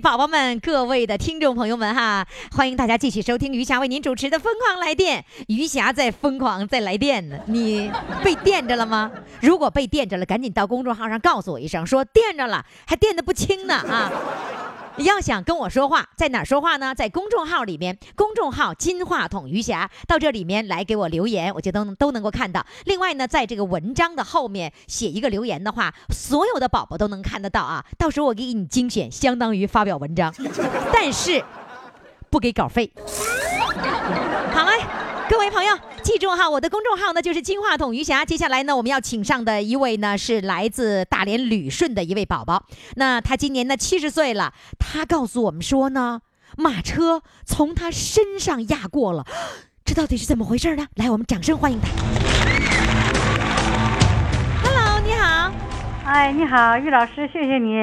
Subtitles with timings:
[0.00, 5.24] 宝宝们，各位的听众朋友们哈，欢迎大家继续收听余霞为您主持的《疯狂来电》。
[5.48, 7.90] 余霞在疯狂在来电呢，你
[8.22, 9.10] 被电着了吗？
[9.40, 14.10] 如果被电着了，赶紧到公众号上告诉我一声，说电着了，还电的不轻呢啊！
[14.98, 16.94] 要想跟我说话，在哪说话呢？
[16.94, 22.64] 在公众号里面，公众号“金话筒余霞”，到这里面来给我留言，我就都都能够看到。
[22.84, 27.84] 另外呢，在这个文章的后面写一个留言的话，所有的宝宝都能看得到啊。
[27.98, 30.32] 到时候我给你精选，相当于发表文章，
[30.92, 31.44] 但是
[32.30, 32.92] 不给稿费。
[34.52, 34.93] 好嘞。
[35.34, 38.24] 各位朋友，记住哈，我的公众号呢就是金话筒余霞。
[38.24, 42.62] 接下来呢，我们要请上的一位呢是来自大连旅顺的一位宝宝。
[42.94, 46.20] 那他今年呢七十岁了，他告诉我们说呢，
[46.56, 49.26] 马车从他身上压过了，
[49.84, 50.86] 这到底是怎么回事呢？
[50.94, 51.88] 来，我们掌声欢迎他。
[54.62, 55.52] Hello，你好。
[56.06, 57.74] 哎，你好，于老师，谢谢你。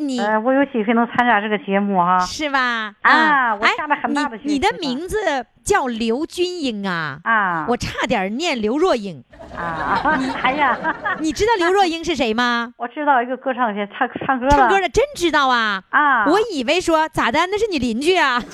[0.00, 2.92] 你呃，我有机会能参加这个节目哈，是吧？
[3.02, 5.16] 啊，我下了很大的你的名字
[5.62, 7.18] 叫刘军英啊？
[7.24, 9.22] 啊，我差点念刘若英。
[9.56, 10.00] 啊，
[10.42, 10.76] 哎呀，
[11.20, 12.72] 你知道刘若英是谁吗？
[12.78, 15.82] 我知道一个歌唱的，唱唱歌唱歌的，真知道啊？
[15.90, 18.42] 啊，我以为说咋的，那是你邻居啊？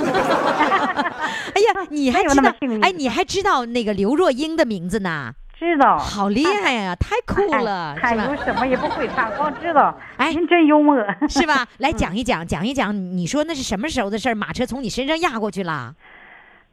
[1.55, 2.53] 哎呀，你还知道？
[2.83, 5.33] 哎，你还知道那个刘若英的名字呢？
[5.67, 8.25] 知道，好厉害呀，太酷了，是吧？
[8.25, 9.95] 有什么也不会唱，光知道。
[10.17, 10.97] 哎，您真幽默，
[11.29, 11.67] 是吧？
[11.79, 14.35] 来讲一讲，讲一讲，你说那是什么时候的事儿？
[14.35, 15.95] 马车从你身上压过去了。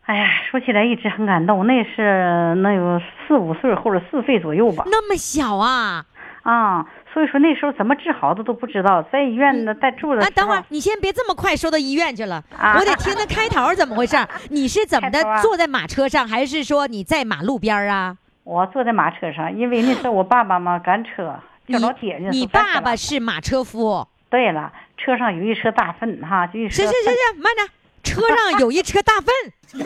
[0.06, 1.66] 哎呀，说起来一直很感动。
[1.66, 4.84] 那是能有四五岁或者四岁左右吧？
[4.88, 6.06] 那么小啊？
[6.44, 10.22] 啊，所以说那时候怎么治好的都不知道，在医院呢，在住的。
[10.22, 12.44] 啊，等会儿你先别这么快说到医院去了，
[12.78, 14.18] 我得听那开头怎么回事？
[14.50, 15.24] 你是怎么的？
[15.42, 18.18] 坐在马车上，还是说你在马路边啊？
[18.44, 22.30] 我坐在马车上，因为那时候我爸爸嘛赶车， 叫老铁呢。
[22.32, 24.08] 你爸爸是马车夫。
[24.30, 26.84] 对了，车上有一车大粪哈，就一车。
[26.84, 27.66] 行行行行，慢着，
[28.04, 29.32] 车上有一车大粪。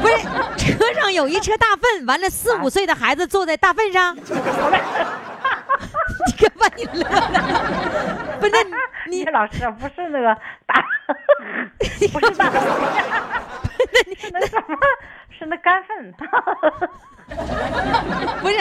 [0.00, 0.14] 不是，
[0.56, 4.16] 车上有一车大粪，完了四五岁的孩子坐在大粪上。
[6.26, 7.04] 你干嘛你乐？
[8.40, 8.52] 不是
[9.08, 10.74] 你老师不是那个大，
[11.78, 11.84] 不
[12.20, 12.50] 是大，
[14.32, 14.76] 那那什么？
[15.38, 16.12] 是那干粪，
[18.40, 18.56] 不是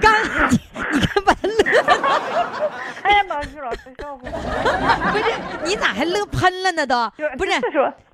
[0.00, 0.58] 干，你
[0.92, 1.54] 你看把他乐，
[3.02, 4.22] 哎呀，老师老师笑话，
[5.12, 5.24] 不是
[5.64, 6.86] 你咋还乐喷了呢？
[6.86, 7.52] 都不是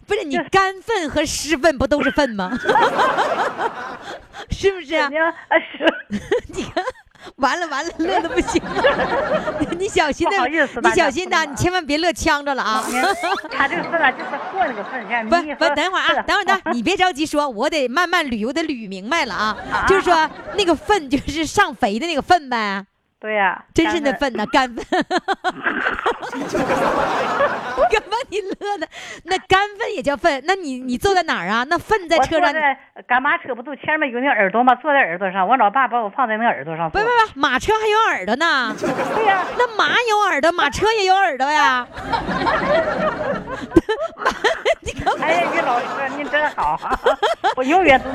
[0.07, 2.51] 不是你干粪和湿粪不都是粪吗？
[4.51, 5.09] 是不是啊？
[5.09, 5.87] 是，
[6.53, 6.83] 你看。
[7.37, 10.43] 完了完了， 乐的不行了， 你小心点，
[10.83, 12.85] 你小心呐，你千万别乐呛着了啊！
[13.51, 19.57] 他这个粪啊，就是过那个粪不不，等会儿啊，等会儿等，你别着急说，我得慢慢捋，我得捋明白了啊。
[19.89, 22.87] 就是说，那个粪就是上肥的那个粪呗。
[23.21, 24.85] 对呀，真是那粪呐，干粪。
[27.91, 28.89] 干嘛你乐的？
[29.25, 30.43] 那干粪也叫粪？
[30.47, 31.65] 那你你坐在哪儿啊？
[31.69, 32.51] 那粪在车上。
[32.53, 34.75] 在赶马车不都前面有那耳朵吗？
[34.77, 36.89] 坐在耳朵上，我老爸把我放在那耳朵上。
[36.91, 37.11] 不不不，
[37.41, 38.75] 马车还有耳朵呢。
[38.79, 41.87] 对呀，那马有耳朵，马车也有耳朵呀。
[44.83, 46.79] 你哎呀，于老师，您真好，
[47.57, 48.09] 我永远都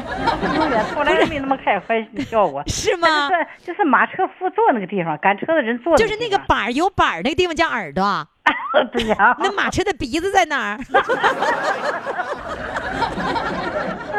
[0.55, 2.63] 永远从来没那么开怀笑过。
[2.67, 3.29] 是吗？
[3.29, 5.95] 就是就是马车副座那个地方，赶车的人坐。
[5.97, 8.27] 就是那个板有板那个地方叫耳朵。
[8.91, 9.35] 对呀。
[9.39, 10.79] 那马车的鼻子在哪儿？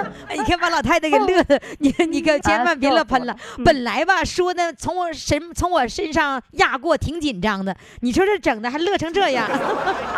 [0.28, 3.34] 哎，你看把老太太给乐的， 你你可千万别乐喷了。
[3.64, 7.76] 本来吧说的，从我身从我身上压过，挺紧张的。
[8.00, 9.48] 你说这整的还乐成这样？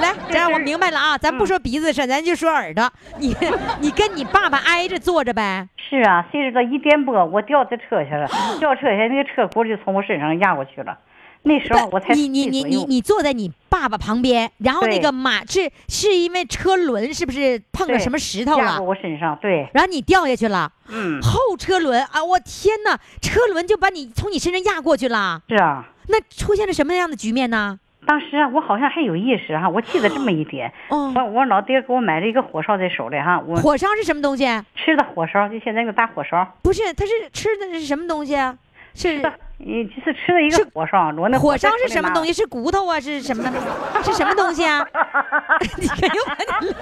[0.00, 2.90] 来，这样我明白了啊，咱不说鼻子事咱就说耳朵。
[3.18, 3.36] 你
[3.80, 5.68] 你跟你爸爸挨着坐着呗？
[5.88, 8.28] 是啊，谁知道一颠簸，我掉在车下了，
[8.58, 10.98] 掉车下那个车轱辘就从我身上压过去了。
[11.42, 18.64] 那时候我才你你你你你坐在你爸爸旁边，然后那个马是是因为车轮是不是碰着什么石头了？
[18.64, 22.22] 压过我身上，对，然后你掉下去了，嗯，后车轮啊！
[22.24, 25.40] 我天哪，车轮就把你从你身上压过去了。
[25.48, 25.88] 是啊。
[26.08, 27.78] 那出现了什么样的局面呢？
[28.06, 30.72] 当时啊，我好像还有意识哈，我记得这么一点。
[30.90, 34.44] 哦，我我老爹给我买了一个火烧在手里哈，我火烧是什么东西？
[34.76, 38.56] 吃的火烧，就现在那个大火烧，不是，他是吃的是什么东西啊？
[38.96, 41.12] 是你，就是吃的一个火烧。
[41.16, 42.32] 我那火烧是什么东西？
[42.32, 42.98] 是骨头啊？
[43.00, 43.44] 是什么？
[44.02, 44.84] 是什么东西啊？
[45.78, 46.72] 你看又把你乐，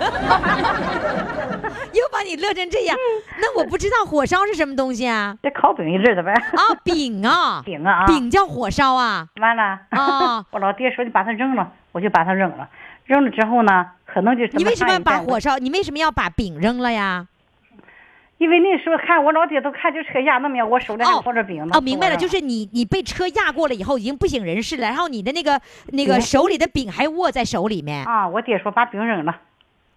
[1.92, 2.96] 又把你乐成这样。
[3.38, 5.36] 那我不知道火烧是什么东西啊？
[5.42, 6.32] 这烤饼一阵的呗。
[6.32, 8.06] 啊，饼啊， 饼啊啊！
[8.06, 9.28] 饼叫火烧啊。
[9.40, 12.68] 完了啊 我老爹说你把它扔了，我就把它扔了。
[13.04, 15.58] 扔了之后呢，可能就这你为什么要把火烧？
[15.58, 17.26] 你为什么要把饼扔了呀？
[18.38, 21.76] 因为那时候看我老爹都看就车压那么样，我手里还哦抱着饼呢。
[21.76, 25.60] 哦，明白了，就是你你被车压过了以后，已经不省人事了，然后你的那个
[25.92, 29.40] 那个手里的饼还握在手里面啊，我爹说把饼扔了，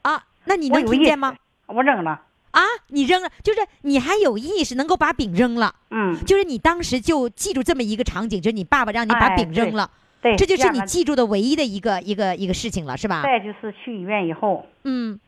[0.04, 0.24] 啊？
[0.46, 1.36] 那你能听见吗？？
[1.66, 9.90] 我扔了，啊，你扔了，就是你还有意识能够把饼扔了，嗯，就是你当时就记住这么一个场景，就是你爸爸让你把哎饼扔了，
[10.22, 13.24] 对，这就是你记住的唯一的一个一个一个事情了，是吧？
[13.24, 15.20] 再就是去医院以后，嗯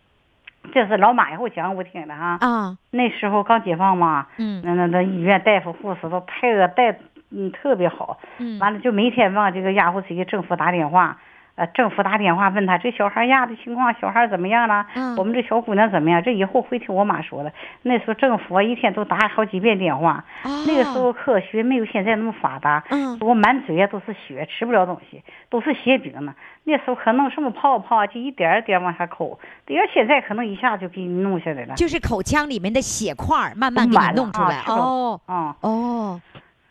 [0.69, 2.38] 这是老马以后讲我听的哈。
[2.39, 6.98] 啊那时候刚解放嘛，嗯那那那医院大夫护士都配的带
[7.31, 11.18] 嗯特别好，嗯完了就每天往这个雅虎区给政府打电话，
[11.59, 14.85] 呃，政府打电话问他这小孩压的情况，小孩怎么样了？
[14.95, 16.23] 嗯我们这小姑娘怎么样？
[16.23, 17.51] 这以后会听我妈说的。
[17.81, 26.33] 那时候政府啊一天都打好几遍电话，哦那个时候科学没有现在那么发达，嗯我满嘴啊都是血，吃不了东西，都是血饼呢。
[26.63, 31.75] 那时候可能什么泡泡啊，就一点儿点儿往下抠，对要现在可能一下就给你弄下来了。
[31.75, 36.21] 就是口腔里面的血块儿慢慢给你弄出来哦啊、哦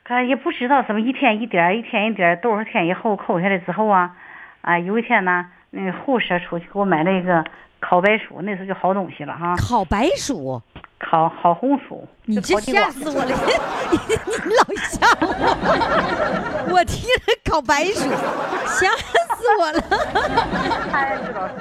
[0.04, 4.16] 看也不知道怎么一天一点儿，一天一点儿，多少天以后抠下来之后啊，
[4.62, 7.44] 啊，有一天呢，那个护士出去给我买了一个
[7.80, 10.60] 烤白薯，那时候就好东西了哈，烤白薯。
[11.00, 13.30] 烤烤红薯，你这吓死我了！
[13.92, 18.00] 你 你老吓我，我听着烤白薯，
[18.66, 18.90] 吓
[19.36, 19.80] 死我了。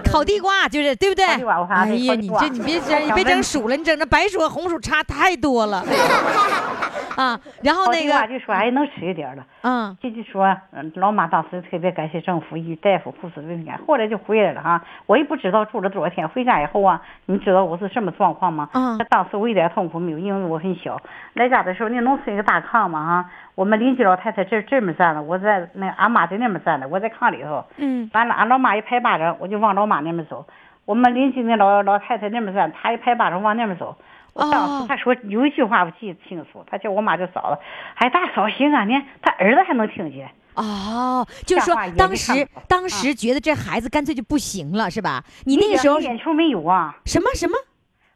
[0.12, 1.24] 烤地瓜就是对不对？
[1.38, 5.86] 地瓜哎呀，你这你别整，你别整问薯了，你整那白薯和红薯差太多了。
[7.22, 9.44] 啊，然后那个，就说哎能吃一点了。
[9.64, 14.81] 嗯就就说，嗯，老妈当时特别感谢政府、医大夫、护士的天，后来就回来了哈。
[15.08, 18.69] 我也不知道住了多少天，回家以后啊，你知道我是什么状况吗？
[18.74, 21.02] 嗯当时我一点痛苦没有，因为我很小。
[21.34, 27.66] 来家的时候，那农村一个大炕嘛哈，我们邻居老太太这这面站了，我在那俺妈在那边站了，我在炕里头。
[27.78, 30.46] 嗯完了，俺老妈一拍巴掌，我就往老妈那边走。
[30.86, 33.98] 我们邻居那老老太太那边站，她一拍巴掌往那边走。
[34.38, 37.62] 我当哦时她说有一句话我记得清楚，他叫我妈叫嫂子，
[37.95, 40.30] 哎大嫂行啊，你看他儿子还能听见。
[40.54, 45.24] 哦，就是说当时当时觉得这孩子干脆就不行了，是吧？
[45.45, 47.56] 你那个时候黑眼球没有啊，什么什么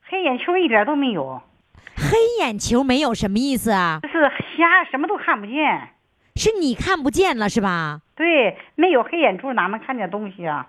[0.03, 1.41] 黑眼球一点都没有，
[1.95, 4.00] 黑眼球没有什么意思啊？
[4.03, 4.21] 就是
[4.57, 5.89] 瞎，什么都看不见。
[6.35, 8.01] 是你看不见了是吧？
[8.15, 10.68] 对，没有黑眼珠哪能看见东西啊？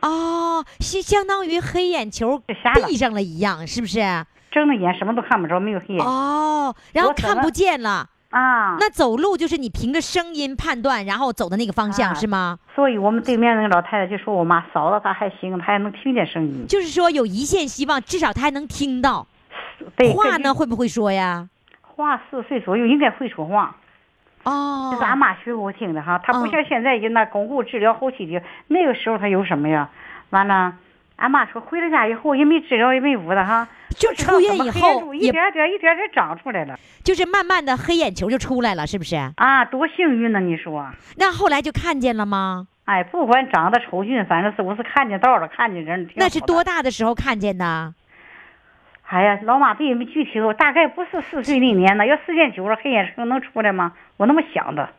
[0.00, 2.40] 哦，是相当于黑眼球
[2.86, 4.00] 闭上了一样，是不是？
[4.56, 6.02] 睁着眼什么都看不着，没有黑眼。
[6.02, 8.08] 哦，然后看不见了。
[8.30, 12.58] 啊，那走路就是你凭着声音判断，然后走的那个方向、啊是吗？
[12.74, 16.66] 所以我们对面那个老太太就说我妈嫂子她还行，她还能听见声音。
[16.66, 19.26] 就是说有一线希望，至少她还能听到
[19.94, 21.48] 对，话呢，会不会说呀？
[21.82, 23.76] 话四岁左右应该会说话，
[24.44, 26.18] 哦就是俺妈学给我听的哈。
[26.24, 29.90] 她不嗯像现在就那巩固治疗后期的，那个时候她有什么呀？
[30.30, 30.74] 完了，
[31.16, 39.16] 俺妈说回了家以后也没治疗也没捂的哈，就出院以后一点点一点点长出来了就是慢慢的黑眼球就出来了，是不是？
[39.36, 40.40] 啊，多幸运呢！
[40.40, 42.68] 你说，那后来就看见了吗？
[42.84, 46.10] 哎，不管长得丑俊，反正是我是看见道了，看见人了。
[46.16, 47.94] 那是多大的时候看见的？
[49.08, 52.06] 哎呀，老马对没具体的，大概不是四岁那年呢。
[52.06, 53.92] 要时间久了，黑眼球能出来吗？
[54.18, 54.90] 我那么想的。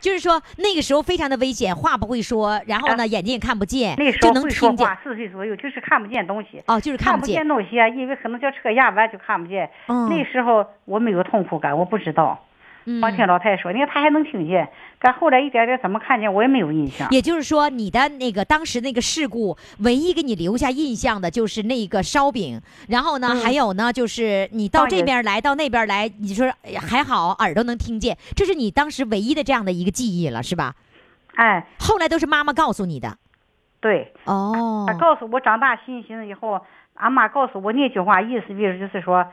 [0.00, 4.86] 就是说那个时候非常的危险，话不会说，然后呢、眼睛也看不见，啊那时就能候会说听见。
[4.86, 6.62] 话，四岁左右就是看不见东西。
[6.66, 7.46] 哦，就是看看不不见。
[7.48, 9.70] 东西啊，因为可能叫车压完就看不见。
[9.88, 12.45] 嗯那时候我没有痛苦感，我不知道。
[12.86, 14.68] 嗯光听老太太说，你看她还能听见，
[15.00, 17.08] 但后来一点点怎么看见，我也没有印象。
[17.10, 26.50] 也就是说，你的那个当时那个事故，唯一给你留下印象的就是那个烧饼，然后呢，嗯还有呢，就是你到这边来，到那边来，你说
[26.80, 30.74] 还好耳朵能听见，这是你当时唯一的这样的一个记忆了，是吧？
[31.34, 33.18] 哎，后来都是妈妈告诉你的。
[33.80, 36.60] 对，哦她告诉我长大寻寻思以后，
[36.94, 39.26] 俺妈告诉我那句话，意思就是就是说，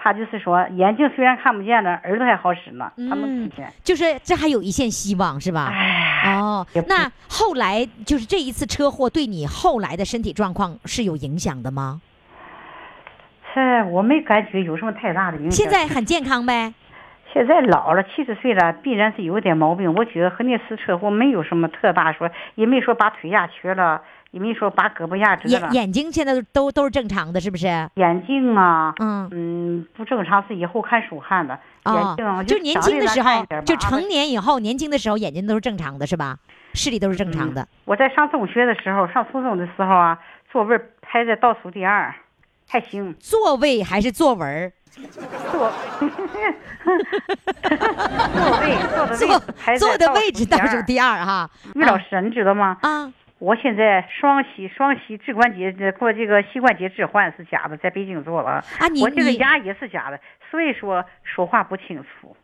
[0.00, 3.72] 他就是说眼睛虽然看不见了，耳朵还好使呢，他能嗯听见。
[3.82, 5.68] 就是这还有一线希望是吧？
[5.74, 12.00] 哎，哦那后来就是这一次车祸对你后来的身体状况是有影响的吗？
[13.54, 15.52] 这我没感觉有什么太大的影响。
[15.52, 16.72] 现在很健康呗？
[17.32, 19.92] 现在老了，七十岁了，必然是有点毛病。
[19.94, 24.00] 我觉得和那次车祸没有什么特大说，也没说把腿压瘸了，
[24.30, 25.74] 也没说拔胳膊压折了眼。
[25.74, 27.66] 眼睛现在都都都是正常的，是不是？
[27.94, 31.58] 眼睛啊，嗯，嗯，不正常是以后看书看的。
[31.84, 34.08] 哦眼睛啊，就年轻的时候，就成。
[34.08, 36.36] 年以后，年轻的时候眼睛都是正常的，是吧？
[36.74, 37.66] 视力都是正常的。
[37.84, 40.18] 我在上中学的时候，上初中的时候啊，
[40.50, 42.14] 座位排在倒数第二，
[42.68, 43.14] 还行。
[43.18, 44.72] 座位还是作文儿？
[45.50, 45.70] 座，
[48.34, 50.80] 座位坐的位坐置排在坐的位置倒数。
[50.82, 51.48] 第二哈。
[51.74, 52.76] 于老师，你知道吗？
[52.82, 58.64] 啊，我现在双膝双膝指关节过这个膝关节置换是假的，在北京做了。
[58.80, 60.18] 啊你我这个牙也是假的，
[60.50, 62.36] 所以说说话不清楚。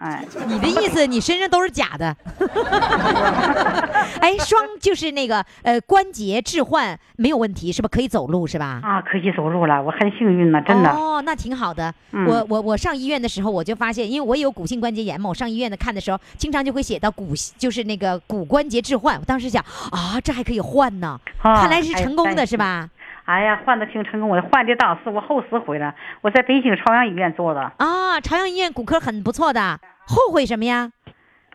[0.00, 2.16] 哎，你的意思，你身上都是假的。
[4.20, 7.88] 哎，双就是那个呃关节置换没有问题是吧？
[7.90, 8.80] 可以走路是吧？
[8.82, 10.90] 啊，可以走路了，我很幸运呢，真的。
[10.90, 11.92] 哦，那挺好的。
[12.12, 19.18] 嗯我我我上医院的时候，我就发现，因为我有骨性关节炎嘛，我上医院的看的时候，经常就会写到骨，就是那个骨关节置换。
[19.18, 22.88] 我当时想啊，这还可以换呢，啊看来是哎成功的，是吧？
[22.88, 22.97] 哎
[23.42, 27.60] 呀，换的挺成功的，换的当时我后死回了，我在北京朝阳医院做的。
[27.76, 30.90] 啊，朝阳医院骨科很不错的，后悔什么呀？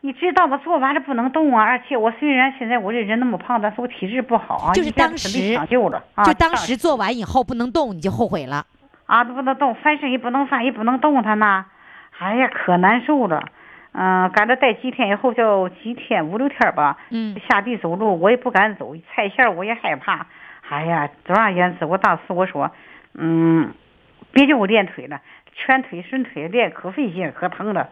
[0.01, 0.58] 你知道我？
[0.58, 1.63] 做完了不能动啊！
[1.63, 6.24] 而且我虽然现在我这人那么胖，但是我体质不好啊，就是当时抢救了啊！
[6.25, 8.65] 就当时做完以后不能动，你就后悔了。
[9.06, 11.65] 啊，都不能动，翻身也不能翻，也不能动弹呐。
[12.20, 13.44] 哎呀，可难受了。
[13.94, 16.98] 嗯、赶着待几天以后，就几天五六天吧。
[17.10, 20.25] 嗯，下地走路我也不敢走，踩线儿我也害怕。
[20.70, 22.72] 哎呀，总而言之，我当时我说，
[23.13, 23.74] 嗯，
[24.32, 25.22] 别叫我练腿了，
[25.53, 27.89] 全腿顺腿练可费劲可疼了。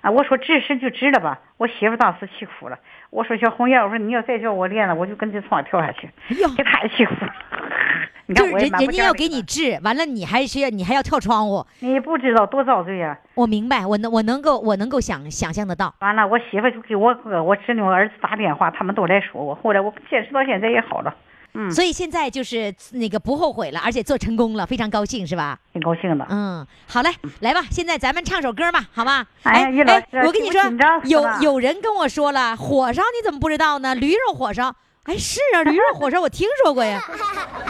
[0.00, 1.40] 啊，我说治是就治了吧。
[1.58, 2.78] 我媳妇当时气哭了，
[3.10, 6.08] 我说小红艳，我说你要再叫我练了，我就跟这窗跳下去。
[6.28, 7.34] 哎呦，给她也气哭了。
[8.28, 11.64] 你就是看我也人人家要给你治，完了你还是要你还要跳窗户。
[11.80, 15.94] 你不知道多遭罪呀、我明白，我能我能够我能够想想象得到。
[16.00, 19.54] 完了，我媳妇就给我哥、我侄女、我儿子打电话，他们都来说我。
[19.54, 21.14] 后来我坚持到现在也好了，
[21.58, 25.58] 嗯，所以现在就是那个不后悔了，而且做成功了，非常高兴，是吧？
[25.72, 26.26] 挺高兴的。
[26.28, 27.10] 嗯，好嘞，
[27.40, 29.26] 来吧，现在咱们唱首歌吧，好吧？
[29.44, 30.60] 哎呀于老师我跟你说
[31.04, 33.94] 有了有人跟我说了，火烧你怎么不知道呢？
[33.94, 37.00] 驴肉火烧，哎，是啊， 驴肉火烧我听说过呀，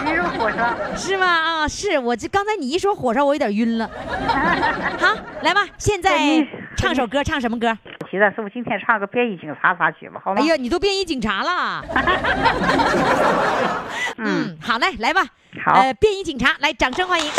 [0.05, 1.26] 驴肉火烧，是吗？
[1.26, 3.88] 啊，是我这刚才你一说火烧，我有点晕了。
[4.99, 7.76] 好，来吧，现在你唱首歌，唱什么歌？
[8.11, 10.41] 其实是我今天唱个便衣警察啥曲吧，好吗？
[10.41, 11.85] 哎呀，你都便衣警察了。
[14.19, 15.23] 嗯，好嘞，来吧。
[15.65, 17.27] 好呃，便衣警察，来，掌声欢迎。
[17.27, 17.33] 嗯。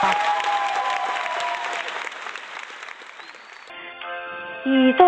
[0.00, 0.08] 好
[4.64, 5.04] 几度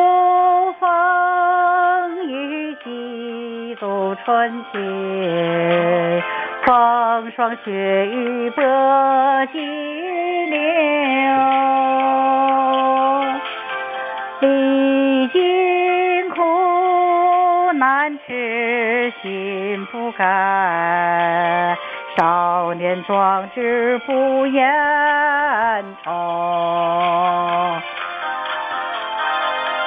[0.80, 4.78] 风雨几度春秋，
[6.66, 7.70] 风霜雪
[8.06, 8.62] 雨搏
[9.52, 9.58] 激
[10.50, 10.58] 流，
[14.42, 21.78] 历尽苦难痴心不改，
[22.16, 26.10] 少年壮志不言愁。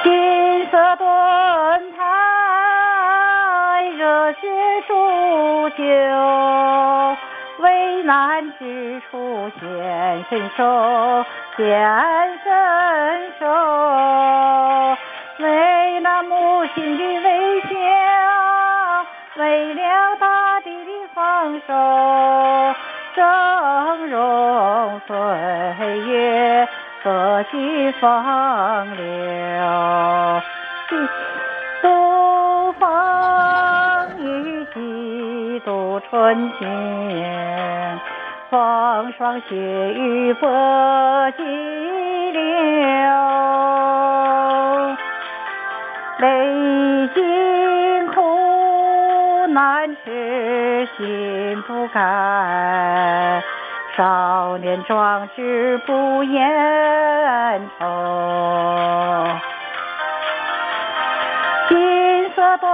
[0.04, 4.48] 金色盾牌，热血
[4.88, 5.84] 铸就，
[7.62, 11.26] 危难之处显身手，
[11.58, 12.35] 显
[12.96, 13.04] 身
[13.38, 13.46] 手。
[15.40, 17.68] 为了母亲的微笑，
[19.36, 19.82] 为了
[20.18, 21.74] 大地的丰收，
[23.16, 23.22] 峥
[24.10, 24.14] 嵘
[25.08, 25.14] 岁
[26.08, 26.66] 月
[27.04, 29.04] 何其风流。
[31.82, 32.88] 度风
[34.20, 38.00] 雨，几度春天，
[38.50, 40.48] 风霜雪雨搏
[41.38, 41.44] 激
[42.56, 43.12] 流。
[46.18, 46.26] 历
[47.14, 53.44] 经苦难痴心不改，
[53.98, 57.86] 少年壮志不言愁。
[61.68, 62.70] 金色盾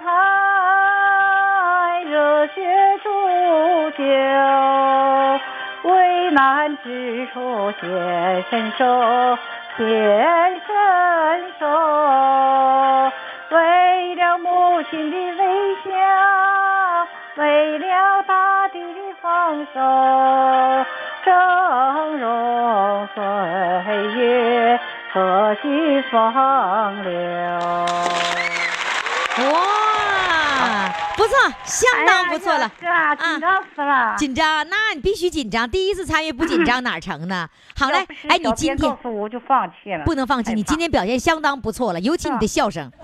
[0.00, 2.62] 牌，热血
[3.02, 3.10] 铸
[3.90, 4.02] 就，
[6.42, 9.38] 难之处显身手，
[9.76, 9.86] 显
[10.66, 10.74] 身
[11.60, 11.64] 手。
[13.50, 15.90] 为了母亲的微笑，
[17.36, 19.78] 为了大地的丰收，
[21.22, 21.30] 峥
[22.18, 23.22] 嵘岁
[24.14, 24.80] 月
[25.12, 28.11] 可惜风流。
[31.72, 32.70] 相当不错了。
[32.82, 34.14] 哎，紧张死了。
[34.18, 34.68] 紧张？
[34.68, 35.68] 那你必须紧张。
[35.68, 37.48] 第一次参与不紧张哪成呢？
[37.74, 40.52] 好嘞，哎，你今天告诉我就放弃了，不能放弃。
[40.52, 42.92] 你今天表现相当不错了，尤其你的笑声。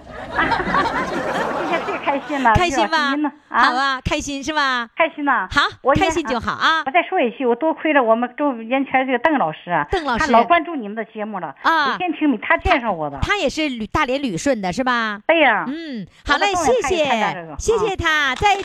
[2.19, 3.15] 开心了，开心吧？
[3.49, 4.89] 好啊，啊，开心是吧？
[4.97, 5.49] 开心呐。
[5.51, 5.63] 好，
[5.95, 6.83] 开心就好啊。
[6.87, 11.93] 我再说一句，我多亏了我们周眼前这个邓老师啊，邓老师他老关注你们的节目了啊。
[11.93, 15.21] 我先听他介绍我的，他也是旅大连旅顺的是吧？
[15.27, 15.65] 对呀。
[15.67, 17.05] 嗯，好嘞，谢谢，
[17.59, 18.65] 谢谢他，再见，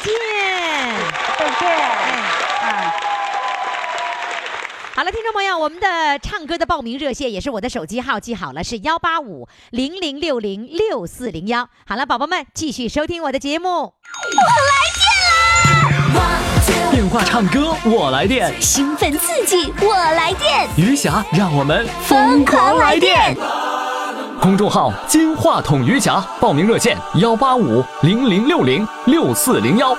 [1.38, 1.70] 再见。
[2.64, 3.23] 嗯。
[4.96, 11.68] 好了，听众朋友，我们的唱歌的报名热线也是我的手机号，记好了，是幺八五零零六零六四零幺。
[11.88, 13.70] 好了，宝宝们继续收听我的节目。
[13.72, 13.92] 我
[14.70, 16.92] 来电啦！
[16.92, 23.36] 电话唱歌我来电，兴奋刺激我来电，余霞让我们疯狂来电。
[24.40, 29.98] 公众号“金话筒余霞”，报名热线幺八五零零六零六四零幺。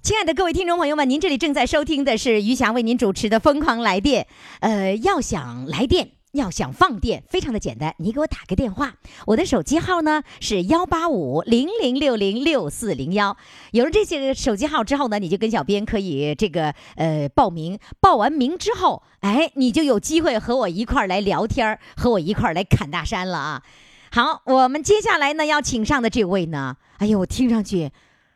[0.00, 4.24] 亲爱的各位听众朋友们，您这里正在收听的是余霞为您主持的《疯狂来电》。
[4.60, 8.94] 呃，要想来电，要想放电，非常的简单，你给我打个电话，
[9.26, 13.36] 我的手机号呢是幺八五零零六零六四零幺。
[13.72, 23.62] 有了这些个手机号之后呢，你就跟小编可以这个呃报名，报完名之后，哎，你就有机会和我一块儿来聊天，和我一块儿来侃大山了啊。
[24.12, 27.90] 好，我们接下来呢要请上的这位呢，哎呦，我听上去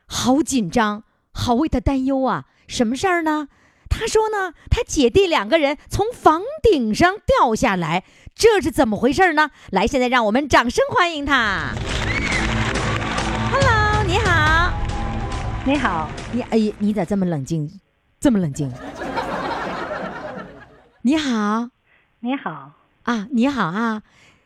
[0.06, 1.04] 好紧张。
[1.32, 2.44] 好为他担忧啊！
[2.68, 3.48] 什么事儿呢？
[3.88, 9.50] 他说呢，他姐弟两个人从房顶上掉下来，这是怎么回事呢？
[9.70, 11.74] 来，现在让我们掌声欢迎他。
[13.50, 14.72] Hello，你好，
[15.66, 17.70] 你好，你哎，你咋这么冷静？
[18.18, 18.72] 这么冷静？
[21.02, 21.68] 你好，
[22.20, 22.70] 你好
[23.02, 24.02] 啊，你好啊，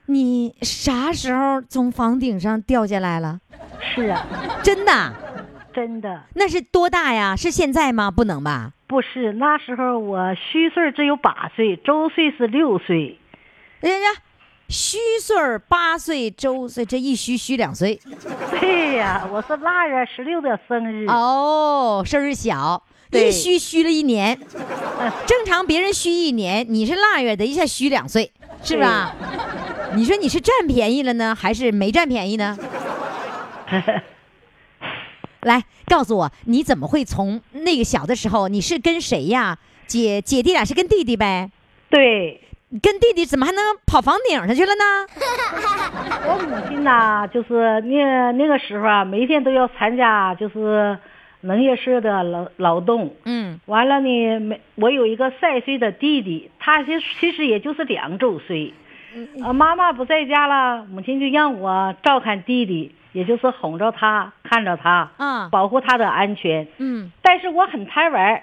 [0.07, 3.41] 你啥时候从房顶上掉下来了？
[3.95, 4.27] 是啊，
[4.65, 5.13] 真的。
[5.77, 7.37] 真的，那是多大呀？
[7.37, 8.11] 是现在吗？
[8.11, 8.73] 不能吧？
[8.87, 13.19] 不是，那时候我虚岁只有八岁，周岁是六岁。
[13.81, 14.07] 人家
[14.71, 15.37] 虚岁
[15.69, 18.01] 八岁，周岁这一虚虚两岁。
[18.59, 21.05] 对呀，我是腊月十六的生日。
[21.09, 24.39] 哦，生日小，一虚虚了一年。
[25.27, 29.15] 正常别人虚一年，你是腊月的，一下虚两岁，是吧？
[29.95, 32.57] 你说你是占便宜了呢，还是没占便宜呢？
[35.47, 38.49] 来告诉我，你怎么会从那个小的时候？
[38.49, 39.57] 你是跟谁呀？
[39.87, 41.49] 姐姐弟俩是跟弟弟呗？
[41.89, 42.41] 对，
[42.83, 44.85] 跟弟弟怎么还能跑房顶上去了呢？
[46.27, 50.99] 我母亲呐，就是那那个时候啊，每天都要参加就是
[51.43, 53.15] 农业社的劳劳动。
[53.25, 58.75] 嗯，完了呢，没我有一个三岁的弟弟，他其其实也就是两周岁。
[59.45, 62.93] 啊，妈妈不在家了，母亲就让我照看弟弟。
[63.17, 66.69] 也就是哄着他，看着他，啊，保护他的安全。
[66.77, 68.43] 嗯，但是我很贪玩，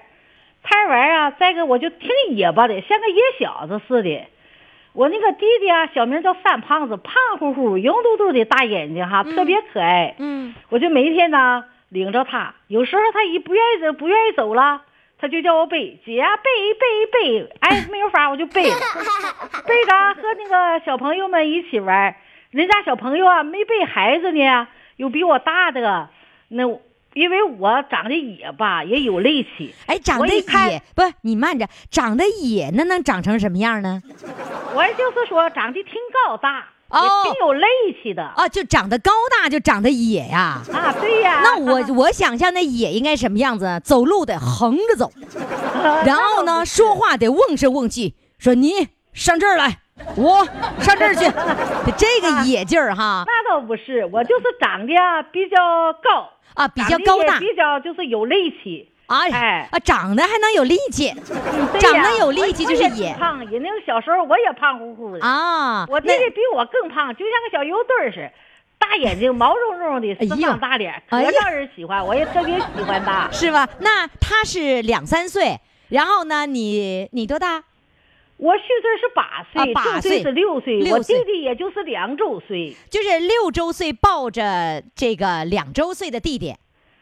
[0.63, 1.29] 贪玩啊！
[1.29, 4.23] 再个我就挺野巴的，像个野小子似的。
[4.93, 10.15] 我那个弟弟啊，小名叫三胖子，胖乎乎、圆嘟嘟的大眼睛哈，特别可爱。
[10.17, 14.81] 嗯，我就每天呢领着他，有时候他一不愿意走，不愿意走了，
[15.19, 17.53] 他就叫我背姐啊，背背背。
[17.59, 18.63] 哎，没有法，我就背，
[19.67, 22.15] 背着和那个小朋友们一起玩。
[22.53, 26.07] 人家小朋友啊，没背孩子呢，有比我大的，
[26.49, 26.63] 那
[27.15, 29.73] 因为我长得野吧，也有力气。
[29.87, 31.01] 哎，长得野不？
[31.21, 34.03] 你慢着，长得野那能长成什么样呢？
[34.75, 35.93] 我就是说，长得挺
[36.27, 37.65] 高大，哦，挺有力
[38.03, 38.21] 气的。
[38.21, 39.11] 啊，就长得高
[39.41, 40.61] 大，就长得野呀。
[40.71, 41.41] 啊，对呀。
[41.43, 43.81] 那我我想象那野应该什么样子？
[43.83, 45.11] 走路得横着走，
[46.05, 49.79] 然后呢，说话得瓮声瓮气，说你上这儿来。
[50.15, 50.45] 我
[50.79, 51.25] 上这儿去，
[51.97, 53.23] 这个野劲儿哈。
[53.25, 54.93] 那倒不是，我就是长得
[55.31, 59.21] 比较高啊，比较高大，比较就是有力气啊。
[59.31, 61.13] 哎啊，长得还能有力气，
[61.79, 63.13] 长得有力气就是野。
[63.19, 65.85] 胖，人那个小时候我也胖乎乎的啊。
[65.89, 68.31] 我弟弟比我更胖，就像个小油墩儿似的，
[68.79, 73.27] 大眼睛，毛茸茸的，四方大脸，可让人喜欢，我也特别喜欢他。
[73.31, 73.67] 是吧？
[73.79, 77.63] 那他是两三岁，然后呢，你你多大？
[78.37, 86.55] 我虚岁是八岁，八岁是六岁，我弟弟也就是两周岁，就是六周岁抱着这个两周岁的弟弟，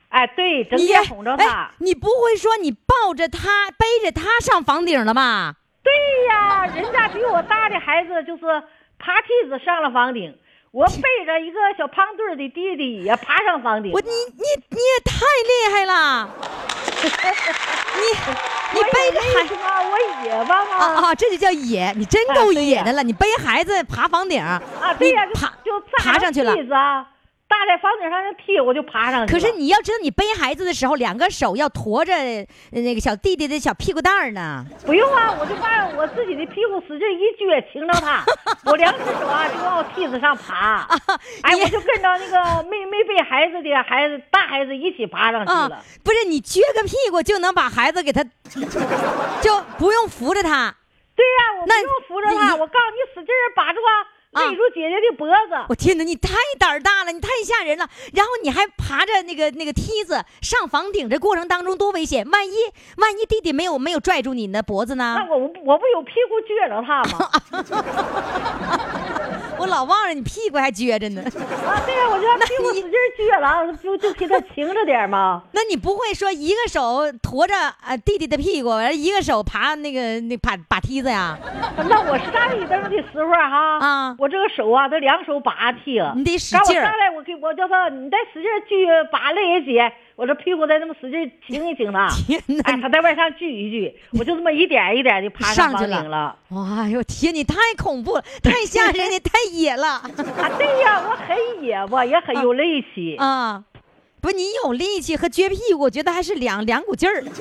[0.09, 1.71] 哎，对，整天哄着他。
[1.79, 5.55] 你不会说你抱着他背着他上房顶了吧？
[5.81, 5.91] 对
[6.29, 8.43] 呀，人家比我大的孩子就是
[8.99, 10.37] 爬梯子上了房顶，
[10.71, 13.91] 我背着一个小胖墩的弟弟也爬上房顶。
[13.91, 16.29] 我你你你也太厉害了！
[17.99, 19.61] 你你背着孩什么？
[19.91, 20.77] 我野吧嘛。
[20.77, 23.03] 啊啊，这就叫野，你真够野的了。
[23.03, 24.61] 你背孩子爬房顶啊，
[24.97, 26.55] 对呀，你爬就就爬上去了。
[27.51, 29.39] 搭在房顶上那梯，我就爬上去了。
[29.39, 34.65] 可是你要知道，你背孩子的时候，两个手要驮着呃那个小弟弟的小屁股蛋儿呢。
[34.85, 38.23] 不用啊，我就把我自己的屁股使劲一撅，擎着他，
[38.71, 40.87] 我两只手啊就往梯子上爬。
[41.43, 45.75] 哎，我就跟着那个没没背孩子的孩子大孩子一起爬上去了。
[45.75, 48.23] 啊，不是你撅个屁股就能把孩子给他，
[49.41, 50.73] 就不用扶着他。
[51.13, 55.65] 对呀、我不那用扶着他，我告诉你，使劲儿把住啊，啊勒住姐姐的脖子。
[55.69, 57.87] 我天哪，你太胆儿大了，你太吓人了。
[58.13, 62.29] 然后你还爬着那个那个梯子上房顶，这过程当中多危险！
[62.29, 62.53] 万一
[62.97, 65.25] 万一弟弟没有没有拽住你的脖子呢那？
[65.33, 67.29] 我我不有屁股撅着他吗？
[69.61, 71.21] 我老望着你屁股还撅着呢。
[71.21, 75.43] 啊，对呀、我就让屁股使劲撅了，就就给他轻着点儿嘛。
[75.53, 77.53] 那你不会说一个手驮着
[77.85, 81.37] 呃弟弟的屁股，完一个手爬那个那爬把梯子呀？
[81.87, 86.13] 那我上一蹬的时候哈，啊我这个手啊，得两手拔梯了。
[86.15, 92.07] 你得使劲儿上来，我给我叫他，你再使劲儿举，把累也姐，我这屁股再那么使劲挺一挺他。
[92.63, 96.35] 哎，他在外上聚一聚，我就这么一点一点的爬上去了房顶了。
[96.49, 100.05] 哇哟天，你太恐怖了， 太吓人，你太野了 啊，
[100.59, 103.15] 对呀，我很野吧，也很有力气。
[103.15, 103.63] 啊！
[104.21, 107.23] 不是你有力气和撅屁股，我觉得还是两两股劲儿。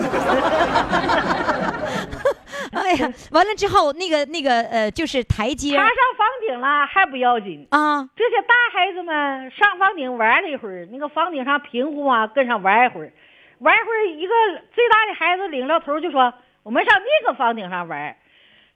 [2.73, 13.13] 哎呀， 完了之后，那个那个呃，就是台阶爬上房顶了还不要紧，啊，这些大孩子们上房顶玩了一会儿，那个房顶上平乎啊，跟上玩一会儿，
[13.59, 14.35] 玩一会儿，一个
[14.73, 18.17] 最大的孩子领了头就说：“我们上那个房顶上玩。”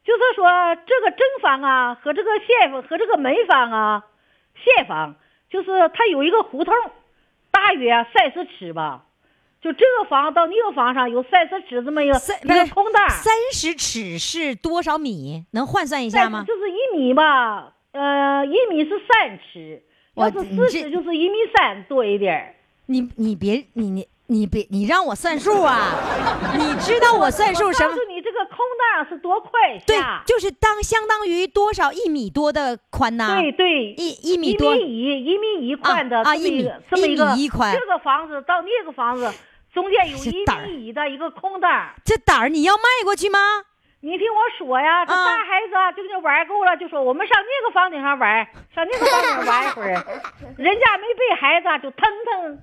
[0.05, 0.47] 就是说
[0.87, 4.03] 这个正房啊和这个现房和这个门房啊，
[4.63, 5.15] 现房
[5.49, 6.75] 就是它有一个胡同，
[7.55, 9.05] 大约啊三十尺吧。
[9.63, 15.47] 就这个房到那个房上有三十尺这么一个一三个空档，三十尺是多少米？
[15.53, 16.45] 能换算一下吗？
[16.47, 19.83] 就是一米吧，呃，一米是三尺，
[20.15, 22.55] 我要是四尺就是一米三多一点儿。
[22.85, 25.97] 你你别你你你别你让我算数啊！
[26.59, 28.03] 你知道我算数什么我告？
[28.03, 28.14] 诉你这个空
[28.79, 29.51] 档是多宽
[29.87, 29.97] 对？，
[30.27, 33.37] 就是当相当于多少一米多的宽呢？
[33.41, 39.31] 对对，一一米一多米一，一米一宽的啊啊这么一米这么一个这个房子到那个房子
[39.73, 41.91] 中间有一米一的一个空档。
[42.05, 43.39] 这胆儿你要迈过去吗？
[44.01, 49.95] 你听我说呀，这啊大孩子啊，就那玩够了，就说我们上那个房顶上玩，上那个房顶上玩一会儿，
[50.59, 52.59] 人家没背孩子啊，就腾腾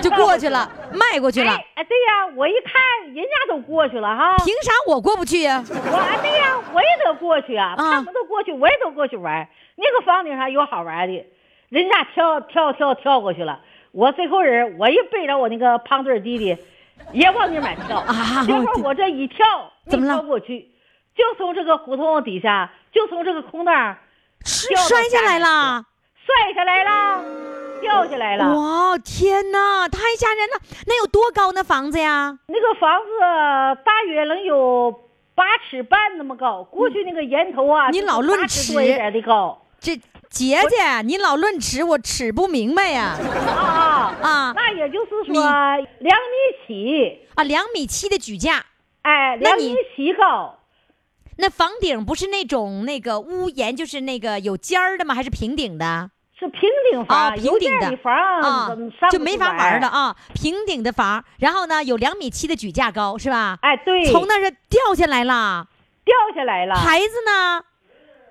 [0.00, 1.52] 就过去了，迈过去了。
[1.52, 2.80] 哎，哎对呀，我一看
[3.14, 9.48] 人家都过去了哈，凭啥我过不去呀、我啊对呀，我也得过去啊，他们都过去，我也都过去玩。
[9.76, 11.26] 那个房顶上有好玩的，
[11.68, 13.60] 人家跳跳跳跳过去了，
[13.92, 16.56] 我最后人我一背着我那个胖墩儿弟弟，
[17.12, 17.98] 也往那买跳。
[18.00, 19.44] 啊结果我这一跳，
[19.84, 20.70] 没怎么了跳过去，
[21.16, 23.98] 就从这个胡同底下，就从这个空档儿
[24.44, 25.84] 摔下来下了！
[26.26, 27.24] 摔下来了，
[27.80, 28.54] 掉下来了。
[28.54, 30.60] 哇，天哪，太吓人了！
[30.86, 32.38] 那有多高那房子呀？
[32.46, 34.92] 那个房子大约能有
[35.34, 39.66] 八尺半那么高，过去那个檐头啊，就是你老论尺尺多一点的高。
[39.80, 39.96] 这
[40.28, 43.16] 姐姐，你老论尺，我尺不明白呀。
[43.48, 48.64] 啊啊那也就是米说两米七，啊，两米七的举架，
[49.02, 50.58] 哎，两米七高，
[51.38, 55.14] 那房顶不是那种那个屋檐，就是那个有尖儿的吗？
[55.14, 56.10] 还是平顶的？
[56.40, 58.70] 是平顶房，啊，平顶的房啊
[59.10, 59.86] 就没法玩玩了。
[59.88, 60.16] 啊。
[60.34, 63.58] 平顶的房，然后呢有两米七的举架高，是吧？
[63.60, 65.66] 哎，对，从那儿掉下来了，
[66.02, 67.62] 掉下来了，孩子呢？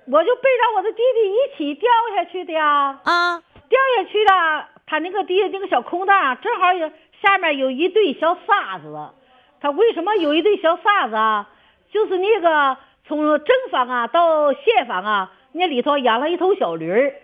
[0.06, 6.90] 我就背着我的弟弟一起掉下去的呀，啊，掉下去了，他那个地那个小空档正好有
[7.22, 8.92] 下面有一对小沙子，
[9.60, 11.48] 他为什么有一对小沙子啊？
[11.92, 17.14] 就是那个从正房啊到现房啊，那里头养了一头小驴儿，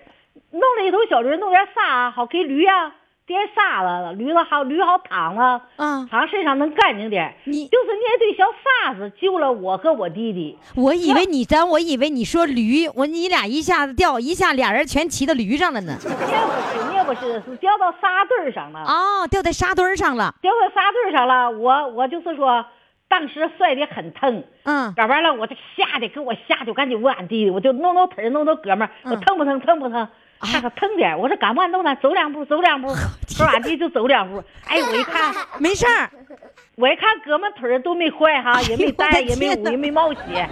[0.50, 2.92] 弄了一头小驴，弄点沙啊好给驴啊
[3.26, 7.34] 点沙子，驴子好驴好躺了，嗯躺身上能干净点。
[7.44, 10.56] 你就是那堆小沙子救了我和我弟弟。
[10.76, 15.98] 我以为你咱我以为你说驴，我你俩一下子掉，一下俩人全骑到驴上了呢。
[16.04, 18.80] 那不是，那不是，是掉到沙堆儿上了。
[18.84, 20.32] 哦，掉在沙堆儿上了。
[20.40, 22.64] 掉到沙堆儿上了，我我就是说，
[23.08, 30.06] 当时摔得很疼，嗯，搞完了我就吓得给我吓得，我赶紧问俺弟弟，我就弄弄腿儿弄弄胳膊儿，我嗯疼不疼疼不疼？
[30.40, 31.96] 他说疼点我说敢不敢动呢？
[31.96, 32.88] 走两步走两步，
[33.28, 36.10] 说俺弟就走两步， 哎我一看没事儿。
[36.76, 40.46] 我一看胳膊腿儿都没坏哈，也没哎呦我的带也没天哪捂也没冒血，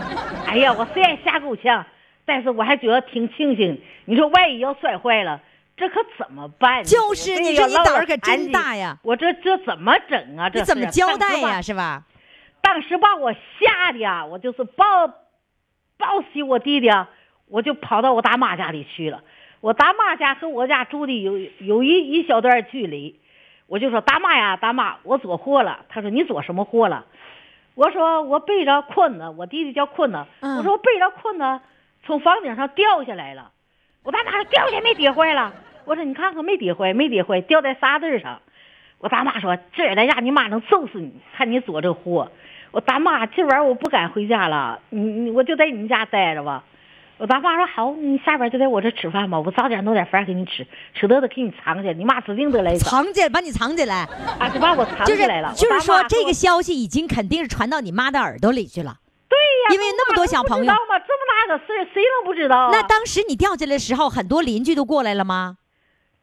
[0.46, 1.84] 哎呀我虽然吓够呛，
[2.24, 3.78] 但是我还觉得挺庆幸。
[4.06, 5.42] 你说万一要摔坏了，
[5.76, 6.82] 这可怎么办？
[6.82, 10.48] 就是你说你胆儿可真大呀我这这怎么整啊？
[10.48, 11.36] 这怎么是交代？
[11.40, 11.60] 呀？
[11.60, 12.04] 是吧？
[12.62, 15.06] 当时把我吓的呀，我就是抱
[15.98, 17.10] 抱起我弟弟啊，
[17.48, 19.22] 我就跑到我大妈家里去了。
[19.64, 23.18] 我大妈家和我家住的有有一一小段距离，
[23.66, 25.86] 我就说大妈呀，大妈，我做货了。
[25.88, 27.06] 她说你做什么货了？
[27.74, 30.22] 我说我背着困子，我弟弟叫困子。
[30.40, 31.60] 嗯我说我背着困子
[32.04, 33.52] 从房顶上掉下来了。
[34.02, 35.54] 我大妈说掉下来没跌坏了。
[35.86, 38.42] 我说你看看没跌坏，没跌坏，掉在沙子上。
[38.98, 42.30] 我大妈说今儿在家你妈能揍死你，看你做这货。
[42.70, 46.64] 我大妈今晚我不敢回家了，你你我就在你家待着吧。
[47.24, 54.06] 我爸妈说好，你下边就在我这吃饭吧，我早点弄点饭给你吃，舍得的给你藏起来，你妈指定得来找，藏起来，把你藏起来，
[54.38, 55.50] 啊就把我藏就是起来了。
[55.56, 58.98] 就是说这个消息已经肯定是传到你妈的耳朵里去了。
[59.26, 60.98] 对呀，因为那么多小朋友知道吗？
[60.98, 62.68] 这么大个事儿，谁能不知道啊？
[62.70, 65.56] 那当时你掉进来的时候，很多邻居都过来了吗？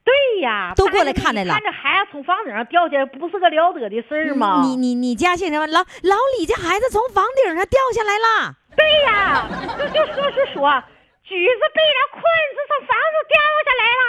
[0.04, 4.62] 对呀，都过来看来了看着孩子从房顶上掉下来，不是个了得的事儿吗？
[4.64, 5.66] 你你你家姓什么？
[5.66, 8.58] 老老李家孩子从房顶上掉下来了。
[8.76, 10.84] 对呀，就就说是说，
[11.24, 14.02] 橘子被人困子从房子掉下来了。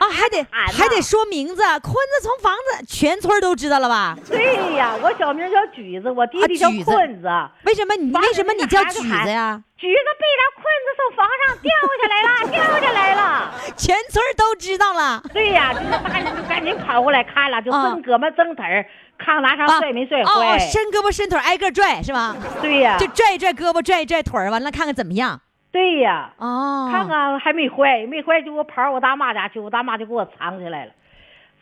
[0.00, 4.16] 啊还得还得说名字，坤子从房子，全村都知道了吧？
[4.28, 7.28] 对呀，我小名叫橘子，我弟弟叫坤子。
[7.64, 9.60] 为什么你为什么你叫橘子呀？
[9.76, 11.70] 橘子被人困子从房上掉
[12.00, 13.52] 下来了， 掉下来了。
[13.76, 15.22] 全村都知道了。
[15.32, 18.86] 对呀，就是大人就赶紧跑过来看了，就啊蹬胳膊蹬腿儿，
[19.18, 20.58] 看哪上啊摔没摔哦哦，坏。
[20.58, 22.36] 伸胳膊伸腿，挨个拽是吧？
[22.60, 25.40] 对呀，就拽一拽胳膊，拽一拽腿儿，完了看看怎么样。
[25.72, 26.32] 对呀。
[26.38, 30.92] 哦，看看还没坏，没坏就我跑我大妈家去，我大妈就给我藏起来了，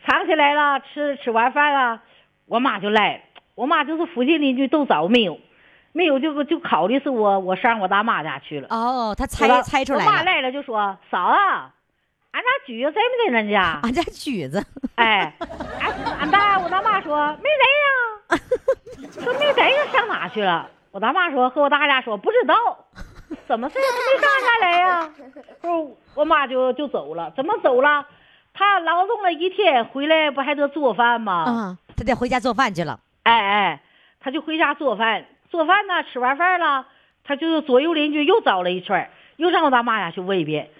[0.05, 2.01] 藏起来了，吃吃完饭了，
[2.45, 3.21] 我妈就来了，
[3.55, 5.39] 我妈就是附近邻居都找没有，
[5.93, 11.37] 没有就就考虑是我我上我大妈家去了，哦，他猜猜出来了，我妈来了就说嫂子，
[12.31, 13.79] 俺家橘子在没在咱家？
[13.83, 14.63] 俺家橘子，
[14.95, 15.33] 哎，
[16.73, 18.41] 大妈说没在呀，
[19.23, 20.67] 说没在呀，上哪去了？
[20.89, 22.55] 我大妈说和我大家说不知道，
[23.47, 25.13] 怎么事儿没上俺家来呀？
[25.61, 28.07] 后我妈就就走了，怎么走了？
[28.55, 31.43] 她劳动了一天回来不还得做饭吗？
[31.45, 32.99] 啊，他得回家做饭去了。
[33.21, 33.81] 哎哎，
[34.19, 36.87] 她就回家做饭，做饭呢，吃完饭了，
[37.23, 40.71] 她就左右邻居又找了一圈，又上我大妈家去问一遍。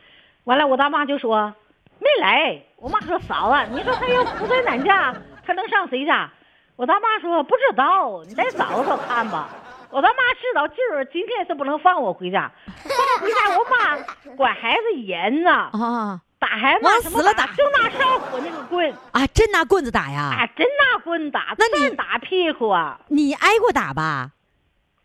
[0.45, 1.53] 完了，我大妈就说
[1.99, 2.59] 没来。
[2.77, 5.13] 我妈说嫂子，你说她要不在咱家，
[5.45, 6.29] 她能上谁家？
[6.75, 9.49] 我大妈说不知道，你再找找看吧。
[9.91, 12.51] 我大妈知道今儿今天是不能放我回家，
[12.83, 22.99] 放我回家，我妈管孩子严呐，啊打孩子往什么死了打就拿烧火那个棍，啊，真拿棍子打呀啊？，真拿棍打，那你真打屁股啊！
[23.07, 24.31] 你挨过打吧？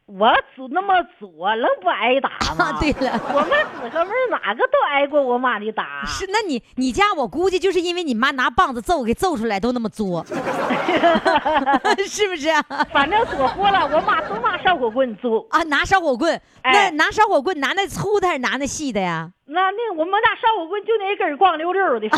[0.08, 2.64] 我祖那么左，能不挨打吗？
[2.72, 3.20] 啊， 对了。
[3.34, 6.02] 我们姊个妹儿哪个都挨过我妈的打。
[6.06, 10.24] 是，那你你家我估计就是因为你妈拿棒子揍给揍出来都那么作，
[12.08, 12.64] 是不是啊？
[12.90, 15.46] 反正说过了，我妈都拿烧火棍揍。
[15.50, 19.30] 啊，拿烧火棍，那哎拿烧火棍拿那粗的还是拿那细的呀？
[19.44, 22.08] 那那我们家烧火棍就那一根光溜溜的，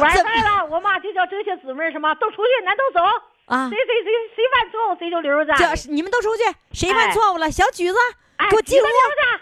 [0.00, 3.00] 完饭 了，我妈就叫这些姊妹儿什么都出去，咱都走。
[3.46, 5.54] 啊谁谁谁谁犯错误谁就留着
[5.90, 7.50] 你们都出去，谁犯哎错误了？
[7.50, 7.96] 小橘子，
[8.36, 8.84] 哎给我进屋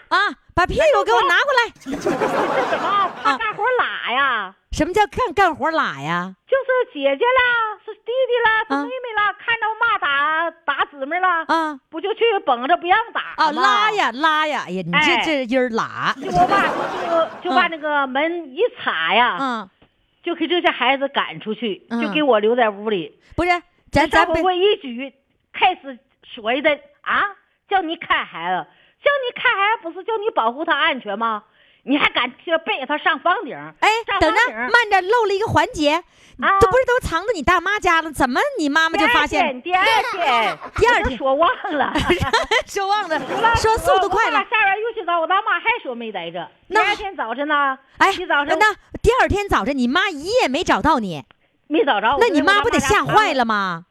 [0.09, 0.17] 啊！
[0.55, 1.71] 把屁股给我拿过来。
[1.81, 3.11] 这什么？
[3.23, 4.53] 怕干活拉呀？
[4.71, 6.33] 什么叫干干活拉呀？
[6.47, 13.91] 就是姐姐啦，是弟弟啦，是啊妹妹啦，看着骂打打姊妹啦，啊不就去绷着不让打啊，拉。
[13.93, 14.63] 呀拉呀！
[14.67, 16.67] 哎呀，你这哎这音儿拉，就我妈
[17.41, 19.69] 就就 把那个门一插呀，嗯，
[20.23, 23.17] 就给这些孩子赶出去，嗯就给我留在屋里。
[23.35, 23.49] 不是，
[23.93, 25.13] 咱咱别烧火棍一举，
[25.53, 27.23] 开始说的啊，
[27.69, 28.67] 叫你看孩子，
[29.03, 31.43] 叫你看孩子不是叫你保护他安全吗？
[31.85, 33.55] 你还敢去背他上房顶？
[33.81, 35.91] 哎，等着，慢着，漏了一个环节，
[36.39, 38.09] 啊这不是都藏在你大妈家了？
[38.11, 39.61] 怎么你妈妈就发现？
[39.61, 41.93] 第二天，第二天 我就说忘了。
[42.65, 43.19] 说忘了，
[43.57, 44.39] 说速度快了。
[44.49, 46.49] 下边又去找我大妈，还说没在这。
[46.69, 51.25] 第二天早晨呢，哎，一早晨那第二天早晨你妈一夜没找到你，
[51.67, 52.17] 没找着。
[52.19, 53.43] 那你妈不得吓坏了？
[53.45, 53.85] 吗？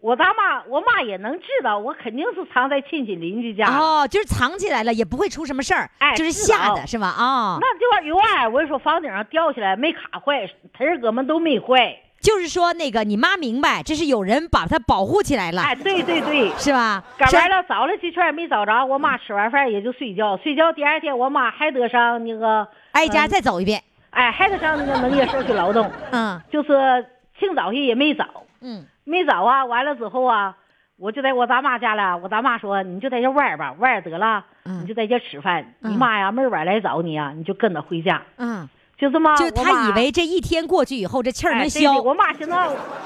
[0.00, 3.66] 我大妈，我妈也能知道，我肯定是藏在亲戚邻居家。
[3.66, 7.08] 哦，就是藏起来了，也不会出什么事儿，哎就是吓的是吧？
[7.08, 11.96] 啊，那就是有爱，我就说房顶上掉下来没卡坏，腿儿哥们都没坏。
[12.20, 17.02] 就是说那个你妈明白，这是有人把她保护起来了，哎，对对对，是吧？
[17.18, 23.82] 是赶完了找了几圈没找着，我妈吃完饭也就睡觉，睡觉第二天我妈还得上那个，挨家嗯再走一遍。
[24.10, 27.04] 哎，还得上那个农业社区劳动，嗯就是
[27.38, 28.26] 清早去也没找，
[28.60, 30.56] 嗯没找啊，完了之后啊，
[30.98, 32.16] 我就在我大妈家了。
[32.18, 35.74] 我大妈说：“你就在这玩吧，玩得了，嗯你就在这吃饭。
[35.82, 38.22] 嗯你妈呀，妹儿晚来找你啊，你就跟着回家。
[38.36, 38.68] 嗯
[38.98, 42.52] 就这么，就他以为这一天过去以后，这气儿能哎对对消我妈寻思，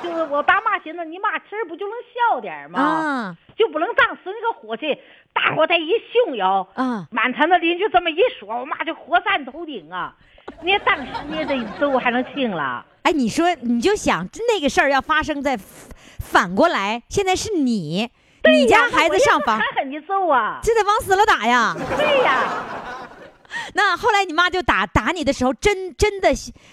[0.03, 2.81] 就是我大妈寻思，你妈气儿不就能消点吗？
[2.81, 4.97] 啊就不能当时那个火气，
[5.35, 5.91] 大伙再一
[6.25, 7.07] 熊摇，啊！
[7.11, 10.15] 满城的邻居这么一说，我妈就火山头顶啊！
[10.63, 12.87] 你当时你这都还能轻了？
[13.03, 18.09] 哎，你说你就想那个事儿要发生在反过来，现在是你，
[18.45, 20.61] 你家孩子上房狠，狠的揍啊！
[20.63, 21.75] 这得往死了打呀！
[21.97, 22.65] 对呀，
[23.75, 26.29] 那后来你妈就打打你的时候，真真的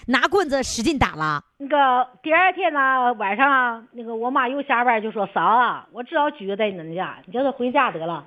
[0.08, 1.42] 拿棍子使劲打了。
[1.56, 8.24] 那个第二天呢，晚上啊那个我妈又下班就说：“嫂啊，我只好拘在你们家，你叫他回家得了，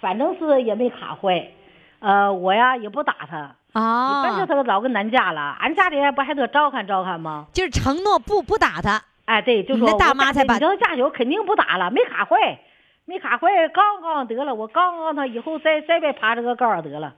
[0.00, 1.50] 反正是也没卡坏。
[2.00, 7.46] 呃，我呀也不打他，啊反正他老跟咱家了，俺家里不还得照看照看吗？
[7.52, 9.02] 就是承诺不不打他。
[9.26, 12.60] 哎，对，就说你那大我妈才把你叫他家酒肯定不打了，没卡坏，
[13.04, 17.14] 没卡坏，刚刚得了，我刚刚他以后再再别爬这个高儿得了，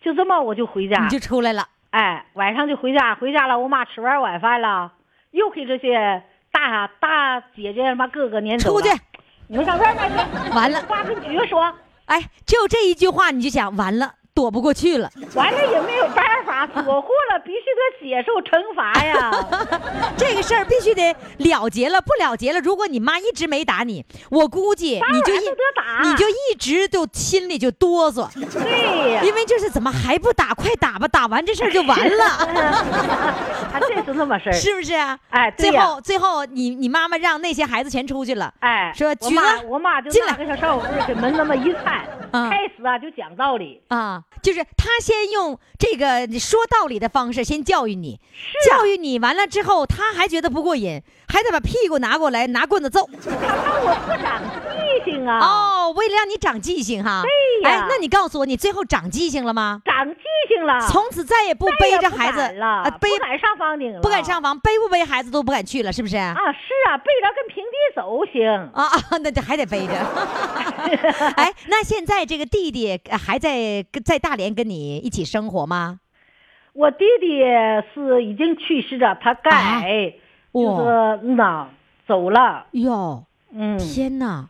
[0.00, 1.02] 就这么我就回家。
[1.02, 1.68] 你，就出来了。
[1.90, 4.92] 哎，晚上就回家，回家了，我妈吃完晚饭了，
[5.32, 8.80] 又给这些大大姐姐什么哥哥撵走了。
[8.80, 9.00] 出去，
[9.48, 10.82] 你们上外面去，完了。
[10.84, 11.72] 挂跟局说，
[12.06, 15.10] 哎，就这一句话你就想完了，躲不过去了。
[15.34, 19.30] 完了也没有办法， 躲过了必须得接受惩罚呀。
[20.16, 25.44] 这个事儿必须得了结了，不了结了，如果你妈一直没打你，我估计你就一
[26.04, 28.26] 你就一直就心里就哆嗦，
[28.62, 32.24] 对呀，因为就是怎么还不打，快打吧，打完这事儿就完了，
[33.70, 34.52] 还真是那么事儿。
[34.52, 35.18] 是不是啊？
[35.30, 35.72] 哎对呀。
[35.72, 40.32] 最后最后你你妈妈让那些孩子全出去了，哎，说我妈橘子我妈就进来。
[40.32, 42.48] 拿个小烧火棍儿给门那么一掺，嗯。
[42.50, 53.08] 开始啊就讲道理，啊，就是他先用这个说道理的方式先教育你，啊教育你完了之后，他还觉得不过瘾，还得把屁股拿过来拿棍子揍。
[53.24, 54.42] 他怕我不长
[54.76, 55.38] 记性啊。
[55.38, 57.22] 哦，为了让你长记性哈。
[57.22, 59.80] 对呀哎，那你告诉我，你最后长记性了吗？
[59.84, 66.16] 长记性了，从此再也不背着孩子了，啊，背不敢上房顶了，不敢上房，背不背孩子都不敢去了，是不是？
[66.16, 68.48] 啊啊，是啊，背着跟平地走行。
[68.74, 69.92] 啊啊，那这还得背着。
[71.36, 75.98] 哎，那现在这个弟弟呃还在在大连跟你一起生活吗？
[76.74, 77.40] 我弟弟
[77.94, 80.14] 是已经去世了，他改、
[80.54, 81.68] 就哇是嗯呐
[82.08, 82.66] 走了。
[82.72, 83.24] 哟，
[83.54, 84.48] 嗯，天哪！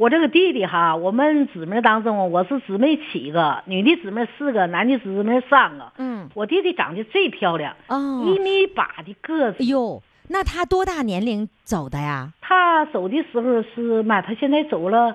[0.00, 5.92] 我这个弟弟哈，我们姊妹当中，我是姊妹七个，女的姊妹四个，男的姊妹三个。
[5.98, 9.66] 嗯，我弟弟长得最漂亮，哦，一米八的个子哎。
[9.66, 12.32] 呦，那他多大年龄走的呀？
[12.40, 15.14] 他走的时候是妈，他现在走了，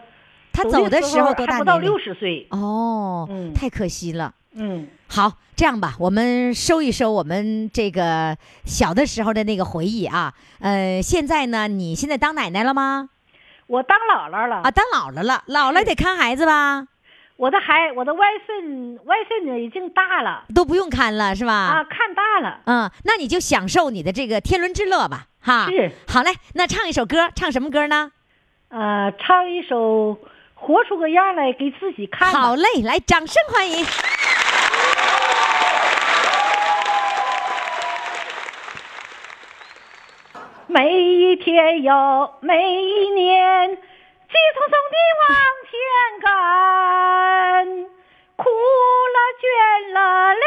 [0.54, 1.98] 他走的时候多大还不到六？
[1.98, 2.46] 十岁。
[2.52, 4.36] 哦，嗯太可惜了。
[4.54, 10.36] 嗯，好，这样吧，我们收一收我们这个小的时候的那个回忆啊。
[10.60, 13.10] 呃，现在呢，你现在当奶奶了吗？
[13.68, 14.58] 我当姥姥了。
[14.58, 16.88] 啊，当姥姥了，姥姥得看孩子吧？
[17.38, 21.54] 我的孩，我的外孙，外孙女已经大了都不用看了是吧？
[21.54, 22.60] 啊，看大了。
[22.66, 25.68] 嗯，那你就享受你的这个天伦之乐吧，哈。
[25.70, 25.92] 是。
[26.08, 28.12] 好嘞，那唱一首歌，唱什么歌呢？
[28.70, 30.12] 呃，唱一首
[30.54, 32.34] 《活出个样来给自己看》。
[32.38, 33.86] 好嘞，来，掌声欢迎。
[40.68, 43.82] 每一天哟，每一年，急
[44.56, 45.30] 匆匆地往
[45.70, 45.74] 前
[46.22, 46.34] 赶，
[48.36, 49.46] 苦了、倦
[49.94, 50.42] 了、累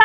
[0.00, 0.04] 了，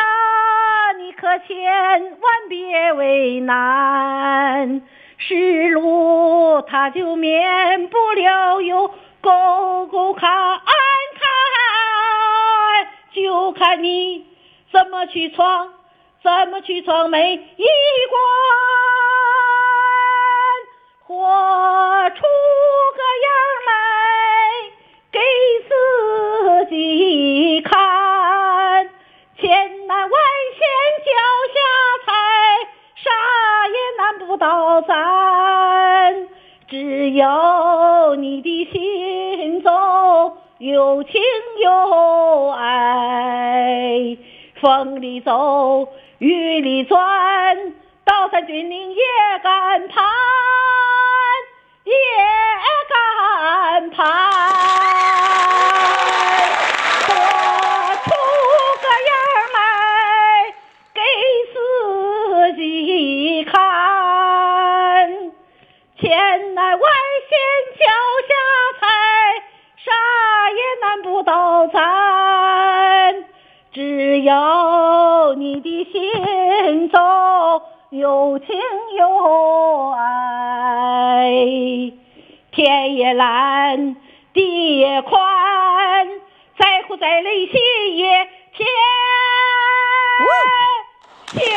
[0.98, 4.82] 你可千万别为难。
[5.18, 8.88] 是路它就免不了有
[9.20, 10.70] 沟沟坎坎，
[13.12, 14.26] 就看你
[14.70, 15.74] 怎么去闯，
[16.22, 17.66] 怎么去闯每一关。
[21.08, 21.14] 活
[22.16, 22.20] 出
[22.96, 23.30] 个样
[23.66, 23.70] 来
[25.12, 25.20] 给
[25.68, 27.70] 自己看，
[29.38, 30.60] 千难万险
[31.04, 31.08] 脚
[31.54, 31.58] 下
[32.06, 32.12] 踩，
[32.96, 33.06] 啥
[33.68, 36.26] 也难不倒咱。
[36.66, 41.22] 只有你的心中有情
[41.62, 44.16] 有爱，
[44.60, 45.86] 风里走，
[46.18, 47.74] 雨里钻，
[48.06, 49.02] 刀山军令也
[49.42, 50.04] 敢攀，
[51.82, 51.92] 也
[52.88, 54.06] 敢攀。
[57.08, 57.12] 活
[58.04, 58.10] 出
[58.80, 59.10] 个样
[59.54, 59.58] 来
[60.94, 61.00] 给
[61.52, 63.56] 自己看，
[65.98, 66.92] 千难万
[67.28, 67.36] 险
[67.80, 67.84] 脚
[68.28, 68.30] 下
[68.78, 68.86] 踩，
[69.84, 69.90] 啥
[70.52, 73.24] 也难不倒咱。
[73.72, 77.62] 只要你的心中
[77.98, 78.48] 有情
[78.98, 81.30] 有爱
[82.52, 83.96] 天也蓝
[84.34, 85.16] 地也宽
[86.58, 87.54] 再苦再累心
[87.96, 88.06] 也
[88.52, 88.68] 甜
[91.38, 91.56] 甜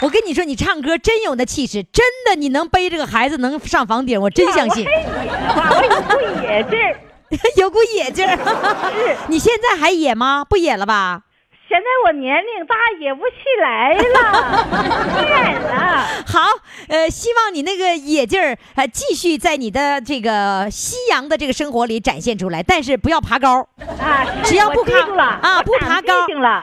[0.00, 4.86] 我跟你说你唱歌真有那气势真的你能背着个孩子能上房顶我真相信。
[7.56, 8.36] 有股野劲儿。
[9.28, 10.44] 你现在还野吗？
[10.48, 11.22] 不野了吧？
[11.68, 16.06] 现在我年龄大，野不起来了， 远了。
[16.24, 16.40] 好，
[16.88, 23.66] 呃，希望你那个野劲儿，呃，继续在你的这个夕阳的这个生活里展现出来，但是不要爬高
[24.00, 24.24] 啊！
[24.44, 26.14] 只要不爬了啊，不爬高。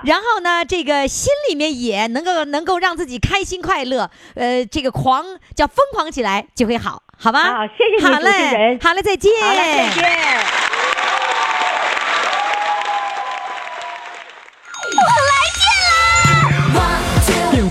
[0.06, 7.54] 然后呢，这个心里面也能够能够让自己开心快乐，呃，这个狂叫疯狂起来就会好，好吧？
[7.54, 10.63] 好，谢谢你，好嘞，好嘞，再见，好嘞，再见。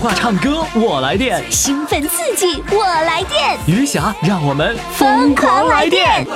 [0.03, 6.27] 话唱歌我来电，兴奋刺激我来电，余霞让我们疯狂来电。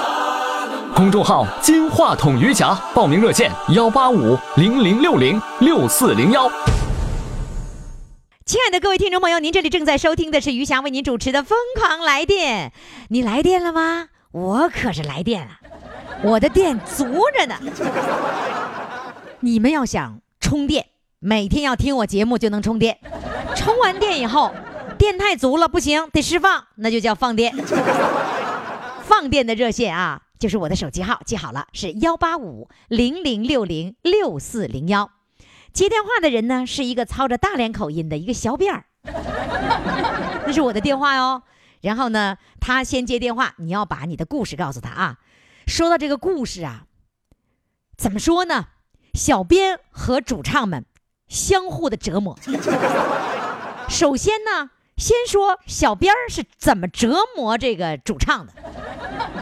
[0.95, 6.49] 公众号“金话筒余霞”，报名热线：幺八五零零六零六四零幺。
[8.45, 12.69] 亲爱的各位听众朋友，您这里正在收听的是余霞为您主持的《疯狂来电》，
[13.09, 14.07] 你来电了吗？
[14.31, 15.51] 我可是来电了，
[16.23, 17.03] 我的电足
[17.37, 17.55] 着呢。
[19.41, 20.85] 你们要想充电。
[21.19, 22.99] 每天要听我节目就能充电，
[23.55, 24.53] 充完电以后，
[24.99, 27.55] 电太足了不行，得释放，那就叫放电。
[29.01, 35.09] 放电的热线啊，就是我的手机号，记好了，是幺八五零零六零六四零幺。
[35.73, 38.85] 接电话的人呢，是一个操着大连口音的一个小辫儿，
[40.45, 41.41] 那是我的电话哟。
[41.81, 45.17] 然后呢，他先接电话，你要把你的故事告诉他啊。
[45.65, 46.83] 说到这个故事啊，
[47.97, 48.67] 怎么说呢？
[49.15, 50.85] 小编和主唱们。
[51.27, 52.37] 相互的折磨。
[53.89, 58.53] 首先呢，先说小编儿是怎么折磨这个主唱的。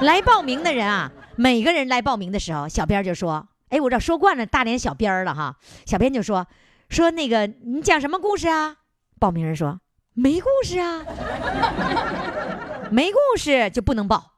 [0.01, 5.55] 来报名的人啊，每个人来报名的时候，小编就说：“哎，我这说惯了大连小编了哈。”
[5.85, 6.45] 小编就说
[6.89, 8.75] ：“说那个你讲什么故事啊？”
[9.19, 9.79] 报名人说
[10.13, 11.01] ：“没故事啊，
[12.91, 14.33] 没故事就不能报。”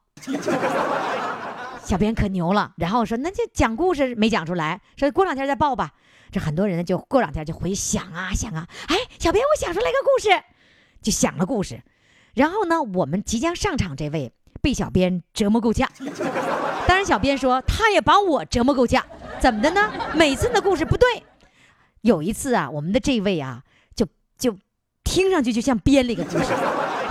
[1.83, 5.91] 小编可牛了，然后说：“那就讲故事没讲出来，说过两天再报吧。”
[6.31, 10.29] 这很多人呢，就过两天就回想啊想啊，哎，小编，我想出来个故事，
[11.01, 11.81] 就想了故事。
[12.33, 15.89] 然后呢，我们即将上场这位被小编折磨够呛。
[16.87, 19.05] 当然，小编说他也把我折磨够呛。
[19.39, 19.91] 怎么的呢？
[20.15, 21.23] 每次的故事不对。
[22.01, 23.63] 有一次啊，我们的这位啊，
[23.95, 24.05] 就
[24.37, 24.57] 就
[25.03, 26.53] 听上去就像编了一个故事。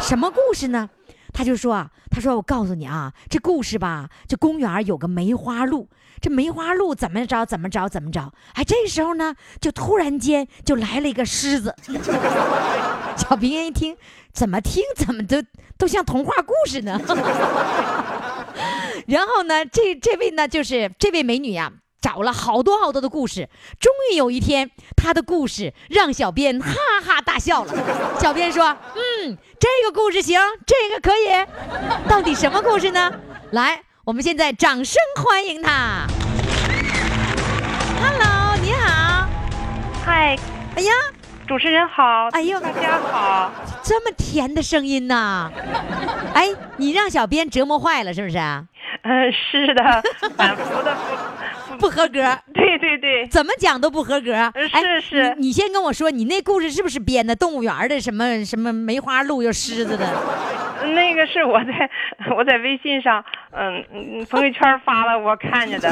[0.01, 0.91] 什么故事呢？
[1.37, 5.87] 他就说啊，他说我告诉你啊，这故事吧，这公园有个梅花鹿。
[6.19, 7.45] 这梅花鹿怎么着？
[7.45, 7.87] 怎么着？
[7.91, 8.33] 怎么着？
[8.55, 11.77] 哎，这时候呢，就突然间就来了一个狮子。
[13.19, 13.95] 小平一听，
[14.33, 15.43] 怎么听怎么都
[15.77, 16.99] 都像童话故事呢。
[19.07, 21.71] 然后呢，这这位呢，就是这位美女呀，
[22.07, 23.49] 找了好多好多的故事，
[23.81, 26.71] 终于有一天，他的故事让小编哈
[27.05, 27.75] 哈大笑了。
[28.21, 31.45] 小编说：“嗯，这个故事行，这个可以。
[32.09, 33.13] 到底什么故事呢？
[33.51, 36.07] 来。”我们现在掌声欢迎他。
[38.01, 39.29] Hello，你好。
[40.05, 40.39] 嗨。
[40.77, 40.93] 哎呀，
[41.49, 42.29] 主持人好。
[42.31, 43.51] 哎呦，大家好。
[43.83, 45.51] 这么甜的声音呐！
[46.35, 48.39] 哎，你让小编折磨坏了是不是？
[49.03, 50.03] 嗯， 是的，
[50.37, 50.97] 反复的
[51.77, 52.39] 不 不合格。
[52.55, 54.53] 对对对，怎么讲都不合格。
[54.55, 57.35] 是是，你先跟我说，你那故事是不是编的？
[57.37, 60.07] 动物园的什么 什么梅花鹿又狮子的？
[60.95, 61.91] 那个是我在
[62.37, 65.91] 我在微信上，嗯，朋友圈发了，我看见的。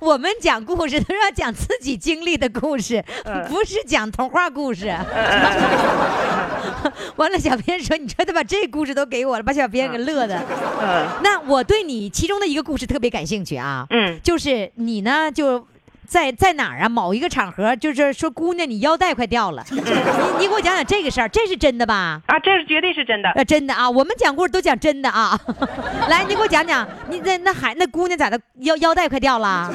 [0.00, 3.04] 我们讲故事都要讲自己经历的故事，
[3.48, 4.86] 不是讲童话故事。
[7.16, 10.40] 完了，小编说：“你说他把这故事都给我了，把小编给乐的。”
[10.80, 13.83] 嗯，那我对你其中的一个故事特别感兴趣啊。
[13.90, 15.66] 嗯，就是你呢就。
[16.06, 16.88] 在在哪儿啊？
[16.88, 19.64] 某一个场合，就是说，姑娘，你腰带快掉了。
[19.72, 19.78] 你
[20.38, 22.20] 你给我讲讲这个事儿，这是真的吧？
[22.26, 23.30] 啊，这是绝对是真的。
[23.30, 25.36] 呃，真的啊，我们讲故事都讲真的啊。
[26.10, 28.38] 来，你给我讲讲，你那那孩那姑娘咋的？
[28.60, 29.72] 腰腰带快掉了？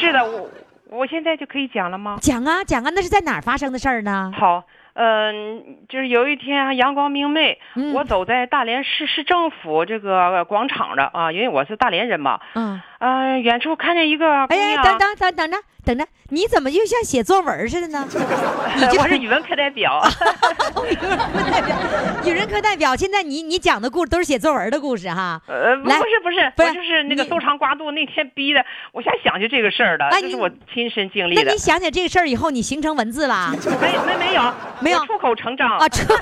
[0.00, 0.48] 是的，我
[0.88, 2.16] 我现在就可以讲了吗？
[2.22, 4.32] 讲啊讲啊，那是在哪儿发生的事儿呢？
[4.34, 4.64] 好。
[4.96, 7.58] 嗯，就是有一天阳光明媚，
[7.94, 12.38] 我走在大连市市政府这个广场上啊，因为我是大连人嘛。
[12.54, 12.80] 嗯。
[12.98, 14.76] 啊，远处看见一个姑娘。
[14.76, 18.06] 哎，等等等等着等着，你怎么又像写作文似的呢？
[18.98, 20.02] 我是语文课代表。
[20.84, 21.76] 语文课代表，
[22.24, 22.96] 语文课代表。
[22.96, 25.40] 现在你你讲的故事都是写作文的故事哈。
[25.46, 31.42] 呃，不是不是，不是就是那个搜肠刮肚那天逼的，我瞎想起这个事儿的，这是我亲身经历的。
[31.44, 33.52] 那你想起这个事儿以后，你形成文字了？
[33.80, 34.42] 没没 没有。
[34.80, 36.14] 没有出口成章啊，出出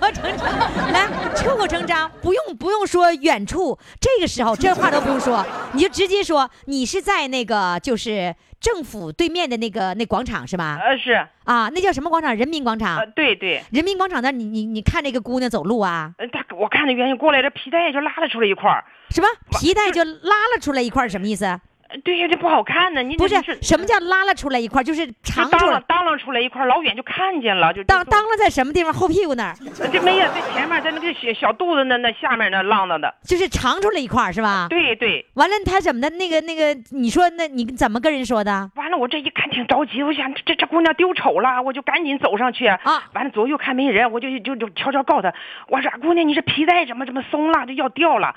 [0.00, 0.46] 口成章，
[0.92, 10.78] 来出口成章，不用不用说远处，这个时候这话都不用说，你就直接接说，你是在那个就是政府对面的那个那广场是吧？
[10.82, 11.12] 呃，是
[11.44, 12.34] 啊，那叫什么广场？
[12.34, 12.98] 人民广场。
[12.98, 16.12] 呃，对对，人民广场那，你你你看那个姑娘走路啊？
[16.18, 18.84] 呃，她我看那原因过来，这皮带就拉了出来一块儿。
[19.10, 19.28] 什么？
[19.60, 21.08] 皮带就拉了出来一块儿？
[21.08, 21.60] 什么意思？
[22.04, 23.02] 对呀，这不好看呢。
[23.02, 28.92] 你不是什么叫拉了出来一块，就是长出来，当啷出来一块，老远就看见了，就当当啷在什么地方？
[28.92, 29.54] 后屁股那儿？
[29.92, 34.66] 这没有，在前面，在那个小小肚子那那下面那浪荡的，就是长出来一块，是吧？
[34.70, 35.24] 对对。
[35.34, 36.08] 完了，他怎么的？
[36.10, 38.70] 那个那个，你说那你怎么跟人说的？
[38.74, 42.80] 完了，我这一看挺着急，我想这这姑娘丢丑了，我就赶紧走上去啊。
[43.12, 45.34] 完了，左右看没人，我就就就悄悄告诉他，
[45.68, 48.34] 我说姑娘，你这皮带怎么怎么松了，就要掉了。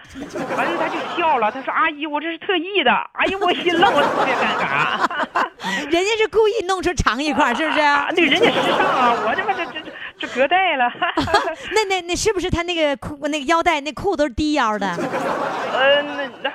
[0.57, 2.91] 完了，他就笑了，他说阿姨，我这是特意的。
[3.13, 4.01] 哎呀， 我心愣了。
[4.15, 7.79] 特别尴尬，人家是故意弄出长一块，是不是？
[8.15, 9.81] 对，人家时尚啊，我这不这这
[10.19, 10.91] 这隔代了。
[11.73, 14.87] 那那那是不是他那个裤那个腰带那裤都是低腰的？
[15.73, 16.51] 呃，那那。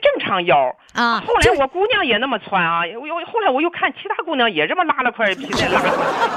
[0.00, 1.22] 正常腰啊！
[1.26, 5.80] 后来我姑娘也那么穿啊，我又后来我又看其他姑娘也这么拉了块皮带拉，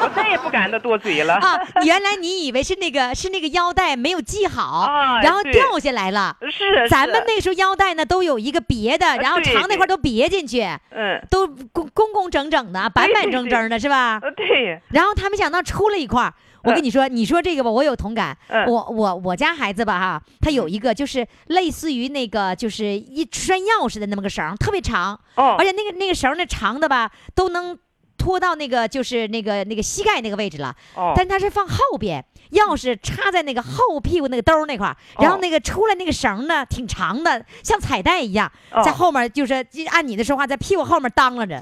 [0.02, 1.36] 我再也不敢那多嘴了。
[1.36, 4.90] 啊，原来你以为是那个是那个腰带没有系好，
[5.22, 6.36] 然后掉下来了。
[6.50, 14.20] 是，咱们那时候腰带呢都有一个别的，然后长那块都别进去，嗯，都工工工整整的，板板正正的，是吧？
[14.36, 14.82] 对。
[14.90, 16.34] 然后他没想到出了一块。
[16.64, 18.38] 我跟你说，你说这个吧，我有同感。
[18.68, 25.20] 我我我家孩子吧，哈，他有一个就是类似于那个就是一拴钥匙的那么个绳，特别长，
[25.58, 27.78] 而且那个那个绳那长的吧，都能。
[28.18, 30.76] 拖到那个就是那个那个膝盖那个位置了，
[31.16, 38.52] 但它是放后边，钥匙插在那个后屁股那个兜那块儿，然后那个出来那个绳呢挺长的，像彩带一样，
[38.84, 41.62] 在后面就是按你的说话，在屁股后面当啷着。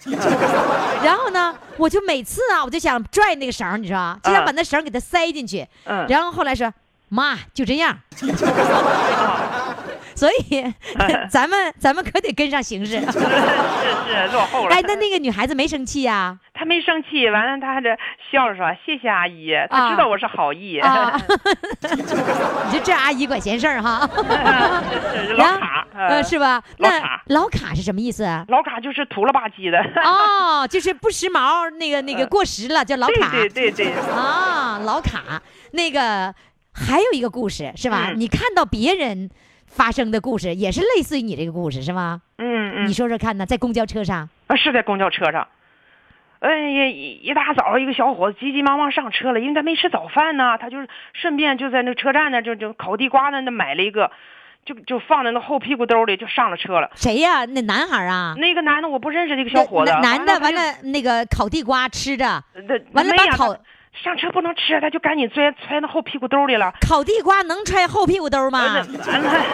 [1.03, 5.67] 然后呢，我就每次啊，我就想拽那个绳，你知道就想把那绳给它塞进去。
[6.07, 6.73] 然后后来说，
[7.09, 7.99] 妈就这样。
[10.15, 10.73] 所以，
[11.29, 12.99] 咱们咱们可得跟上形势。
[13.05, 14.73] 是是落后了。
[14.75, 16.37] 哎，那那个女孩子没生气呀？
[16.53, 17.97] 她没生气，完了她还得
[18.31, 20.79] 笑着说：“谢谢阿姨，她知道我是好意。
[22.65, 24.09] ”你就这阿姨管闲事儿哈。
[25.27, 26.63] 是老卡，呃，是吧？
[26.77, 26.89] 那
[27.27, 28.23] 老卡是什么意思？
[28.47, 29.77] 老卡就是土了吧唧的。
[30.03, 33.31] 哦，就是不时髦，那个那个过时了，叫老卡。
[33.31, 33.93] 对对对对。
[34.13, 35.41] 啊，老卡，
[35.71, 36.33] 那个
[36.73, 38.11] 还有一个故事是吧？
[38.15, 39.29] 你看到别人。
[39.75, 42.21] 发生的故事也是类似于你这个故事是吗？
[42.37, 45.45] 嗯嗯，你说说看呢，在公交车上啊，是在公交车上。
[46.39, 54.11] 哎呀，一一大早，一个小伙子急急忙忙上车了，因为他没吃早饭呢，他就是顺便就在那车站那就就烤地瓜那，那买了一个，
[54.63, 56.89] 就就放在那后屁股兜里，就上了车了。
[56.95, 57.43] 谁呀？
[57.45, 58.33] 那男孩啊？
[58.37, 59.91] 那个男的我不认识，那个小伙子。
[60.01, 62.41] 男的完了，那个烤地瓜吃着，
[62.93, 63.57] 完了把烤。
[64.03, 66.73] 上车不能吃，他就赶紧钻揣那后屁股兜里了。
[66.81, 68.85] 烤地瓜能揣后屁股兜吗？
[69.07, 69.45] 完了，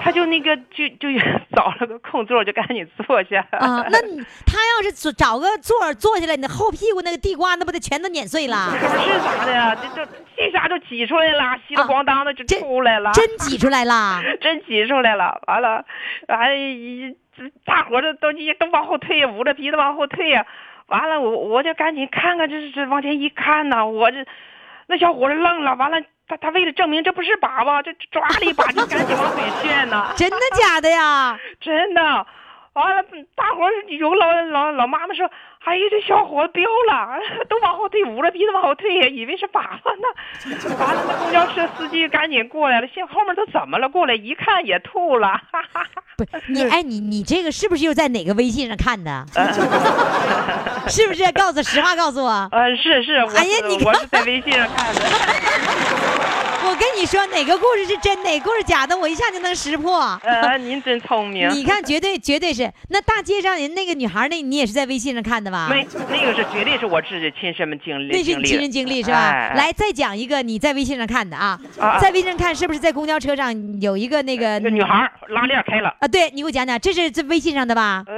[0.00, 1.08] 他就那个就就
[1.54, 3.44] 找了个空座，就赶紧坐下。
[3.50, 4.00] 啊，那
[4.46, 8.70] 他要是找个座坐下来，你后屁股那个地瓜那不得全都碾碎了？
[8.78, 9.74] 是咋的呀？
[9.74, 10.06] 这
[10.36, 13.10] 这一下就挤出来了，稀里咣当的就出来了。
[13.12, 14.20] 真挤出来了？
[14.40, 15.40] 真挤出来了。
[15.46, 15.84] 完了，
[16.28, 16.56] 哎，
[17.36, 20.46] 这大伙这都都往后退呀，捂着鼻子往后退呀。
[20.86, 24.24] 完了，我我就赶紧看看，这这往前一看呐，我这
[24.86, 25.74] 那小伙子愣了。
[25.76, 30.12] 完了，他他为了证明这不是粑粑，这抓了一把就赶紧往嘴炫呢。
[30.16, 31.38] 真的假的呀？
[31.60, 32.26] 真的。
[32.74, 33.02] 完了，
[33.34, 35.30] 大伙有老老老妈妈说
[35.64, 40.08] ：“哎呀，这小伙子飙了，都往后退，捂着鼻子往后退呀，以为是粑粑呢。”
[40.78, 43.88] 完了，那公交车司机赶紧过来了，现后面都怎么了？
[43.88, 45.40] 过来一看也吐了。
[46.16, 49.24] 不，你哎，你你这个是不是又在哪个微信上看的？
[50.88, 51.30] 是不是？
[51.32, 52.48] 告诉实话，告诉我。
[52.50, 55.00] 呃，是是，哎呀，你我是在微信上看的。
[56.72, 60.00] 我跟你说，哪个故事是真，哪个故事假的，我一下就能识破。
[60.24, 61.46] 呃，您真聪明。
[61.52, 62.72] 你看，绝对绝对是。
[62.88, 65.68] 那大街上人那个女孩，那你也是在微信上看的吧？
[65.68, 68.10] 没，那个是绝对是我自己亲身经历。
[68.10, 69.52] 那是你亲身经历是吧？
[69.54, 71.60] 来，再讲一个你在微信上看的啊。
[72.00, 73.52] 在微信上看，是不是在公交车上
[73.82, 75.94] 有一个那个女孩拉链开了？
[76.00, 78.02] 啊，对你给我讲讲，这是这微信上的吧？
[78.06, 78.14] 呃，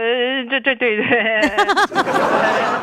[0.48, 1.04] 这这对对。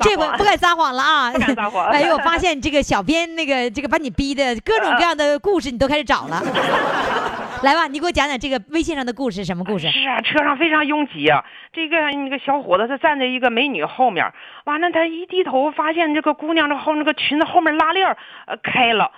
[0.00, 1.30] 这回不敢撒谎了啊！
[1.34, 1.86] 不敢撒谎。
[1.86, 6.42] 哎呦，我发现这个小编那个这个把你逼的各种各样的故事，你都开始找了。
[7.62, 9.90] 来吧，你给我讲讲这个微信上的故事，什么故事？
[9.90, 11.44] 是啊，车上非常拥挤啊。
[11.72, 14.32] 这个那个小伙子他站在一个美女后面，
[14.64, 18.16] 完了他一低头发现这个姑娘这后那个裙子后面拉链
[18.46, 19.10] 呃开了，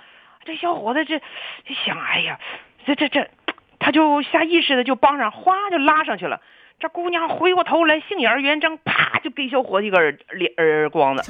[0.43, 2.39] 这小伙子这一想，哎呀，
[2.85, 3.29] 这这这，
[3.77, 6.41] 他就下意识的就帮上，哗就拉上去了。
[6.81, 11.21] 这姑娘回过头来，杏眼圆睁，啪就给小伙子一个耳脸耳光子。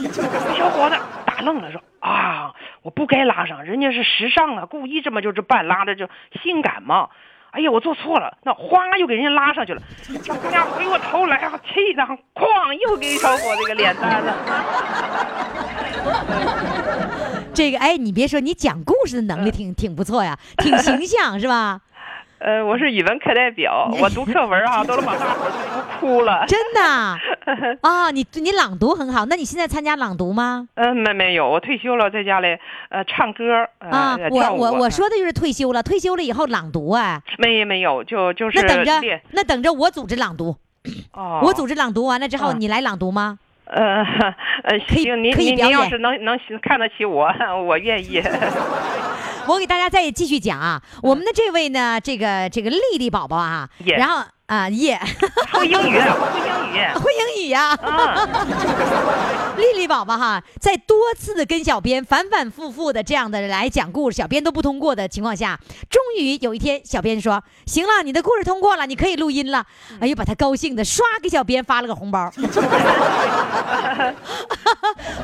[0.56, 0.96] 小伙子
[1.26, 6.08] 打愣了，说：“啊，我不该拉上，人家是时尚啊，故意这么就是半拉的就
[6.42, 7.10] 性感嘛。”
[7.52, 9.82] 哎呀，我做错了，那哗又给人家拉上去了。
[10.24, 11.38] 小姑娘回过头来，
[11.68, 12.02] 气的
[12.34, 14.32] 哐又给小伙子个脸蛋子。
[17.54, 21.82] 这个哎，你别说，你讲故事的能力挺挺不错呀，挺形象是吧？
[22.44, 26.44] 呃，我是语文课代表，我读课文啊，都能把大伙儿读 哭了。
[26.48, 30.68] 真的啊、 你你朗读很好，那你现在参加朗读吗？
[30.74, 32.48] 嗯，没没有，我退休了，在家里
[32.90, 38.92] 呃唱歌呃啊，我我我说的就是退休了，退休了以后朗读啊，没没有，就就是那等着
[39.34, 40.56] 那等着我组织朗读，
[41.14, 43.38] 哦，我组织朗读完了之后，啊你来朗读吗？
[43.66, 44.04] 呃
[44.64, 47.32] 呃可以行，您可以您您要是能能看得起我，
[47.68, 48.20] 我愿意。
[49.48, 55.00] 我给大家再继续讲啊，我们的这位呢，这个这个丽丽宝宝啊，然后啊耶，
[55.54, 56.82] 会英语，会英语。
[56.96, 58.28] 会英语呀、啊，
[59.56, 65.58] 丽丽宝宝哈，在多次的跟小编反反复复的这样的来讲故事，小编都不通过的情况下，
[65.90, 69.66] 终于有一天，小编说：“行了，你的故事通过了，你可以录音了。”
[70.02, 72.30] 哎呦，把他高兴的刷给小编发了个红包。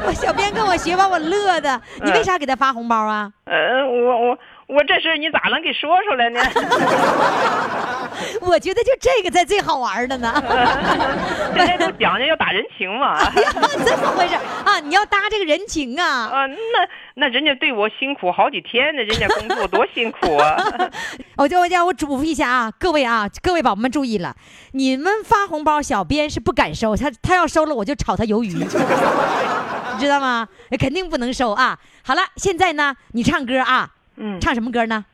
[0.06, 1.82] 我 小编跟我学，把我乐的。
[2.02, 3.30] 你为啥给他发红包啊？
[3.44, 3.54] 呃，
[3.86, 4.38] 我我
[4.68, 6.42] 我这事你咋能给说出来呢？
[8.42, 10.34] 我觉得就这个才最好玩的呢。
[11.56, 13.18] 现在都讲究要打人情嘛。
[13.32, 14.80] 这么回事啊？
[14.84, 16.28] 你要搭这个人情啊？
[16.28, 16.54] 啊，那
[17.14, 20.58] 那人家对我辛苦好几天呢，人家工作多辛苦啊！
[21.38, 24.36] 我就我叫我嘱咐一下啊，各位啊，各位宝宝们注意了，
[24.74, 28.66] 你们发红包，小编是不敢收，他他要收了我就炒他鱿鱼，你
[30.00, 30.50] 知道吗？
[30.78, 31.80] 肯定不能收啊。
[32.04, 35.06] 好了，现在呢，你唱歌啊，嗯唱什么歌呢？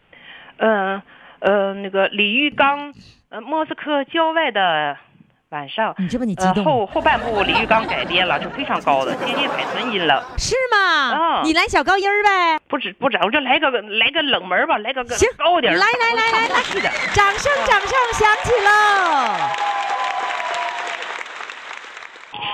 [0.58, 1.02] 嗯
[1.40, 2.94] 呃那个李玉刚，
[3.30, 4.96] 呃，莫斯科郊外的
[5.50, 5.94] 晚上。
[5.98, 10.24] 你这不你激呃，动、后后半部李玉刚改编了，就非常高的，接近海豚音了。
[10.38, 11.12] 是吗？
[11.12, 15.04] 啊你来小高音儿呗，不止不止，我就来个来个冷门吧，来个
[15.38, 16.64] 高点儿来来来来来。
[17.14, 19.34] 掌声掌声响起喽！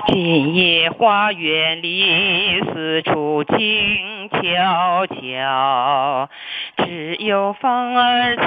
[0.08, 6.30] 今夜花园里，四处静悄悄，
[6.78, 8.46] 只有风儿在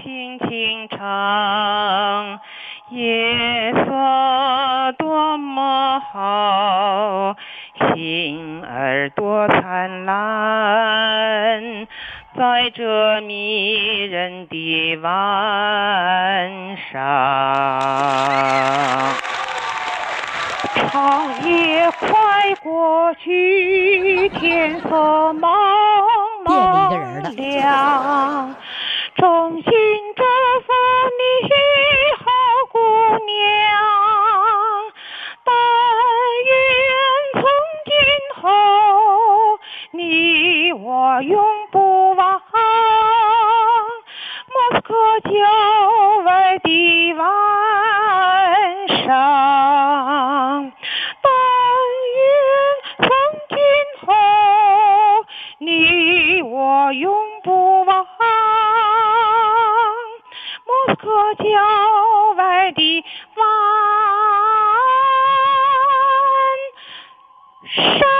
[0.00, 2.40] 轻轻唱。
[2.90, 7.36] 夜色多么好，
[7.94, 11.86] 星儿多灿烂，
[12.36, 17.00] 在这迷人的晚上。
[20.92, 22.08] 长夜快
[22.64, 24.88] 过去，天色
[25.34, 25.48] 茫
[26.44, 28.56] 变了一个人了茫亮，
[29.14, 29.70] 衷心
[30.16, 30.22] 祝
[30.66, 30.72] 福
[31.20, 31.22] 你，
[32.18, 32.26] 好
[32.72, 32.78] 姑
[33.24, 33.30] 娘。
[35.44, 35.54] 但
[36.48, 36.52] 愿
[37.34, 37.42] 从
[37.86, 37.92] 今
[38.42, 38.42] 后，
[39.92, 42.42] 你我永不忘
[44.48, 45.30] 莫斯科郊
[46.24, 47.28] 外的晚
[49.06, 50.39] 上。
[56.92, 58.06] 永不忘
[60.66, 61.44] 莫斯科郊
[62.36, 63.04] 外的
[63.36, 63.44] 晚
[68.00, 68.19] 上。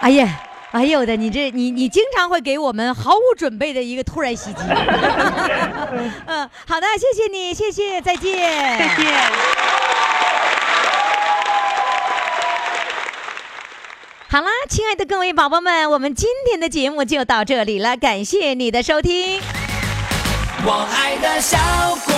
[0.00, 0.40] 哎呀，
[0.70, 4.62] 哎呦我的，你这你你经常会给我们毫无准备的一个突然袭击。
[6.26, 8.78] 嗯，好的，谢谢你，谢谢，再见。
[8.78, 9.06] 再见。
[14.30, 19.40] 好啦，亲爱的各位宝宝们，我们今天的节目就到这里了，感谢你的收听。
[20.64, 21.58] 我爱的小
[22.04, 22.17] 公主。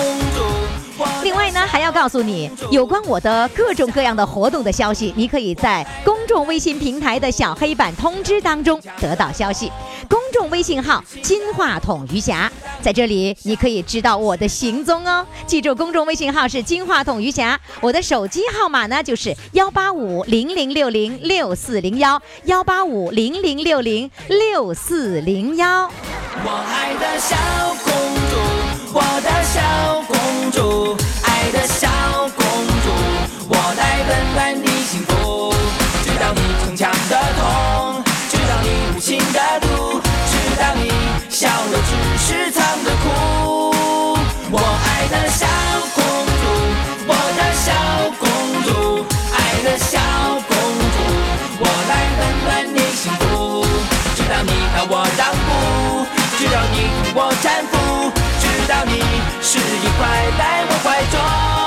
[1.23, 9.71] 另外呢，还要告诉你有关我的各种各样的活动的消息，你可以在公众微信平台的小黑板通知当中得到消息。
[10.09, 12.51] 公众微信号“金话筒余霞”，
[12.81, 15.25] 在这里你可以知道我的行踪哦。
[15.45, 25.89] 记住，公众微信号是“金话筒余霞”，我的手机号码呢就是幺八五零零六零六四零幺幺八五零零六零六四零幺。
[26.43, 27.35] 我爱的小
[27.83, 27.93] 公
[28.31, 28.35] 主，
[28.93, 29.61] 我的小
[30.07, 30.97] 公主，
[57.13, 58.93] 我搀扶，直到你
[59.41, 61.60] 失意快在我怀中。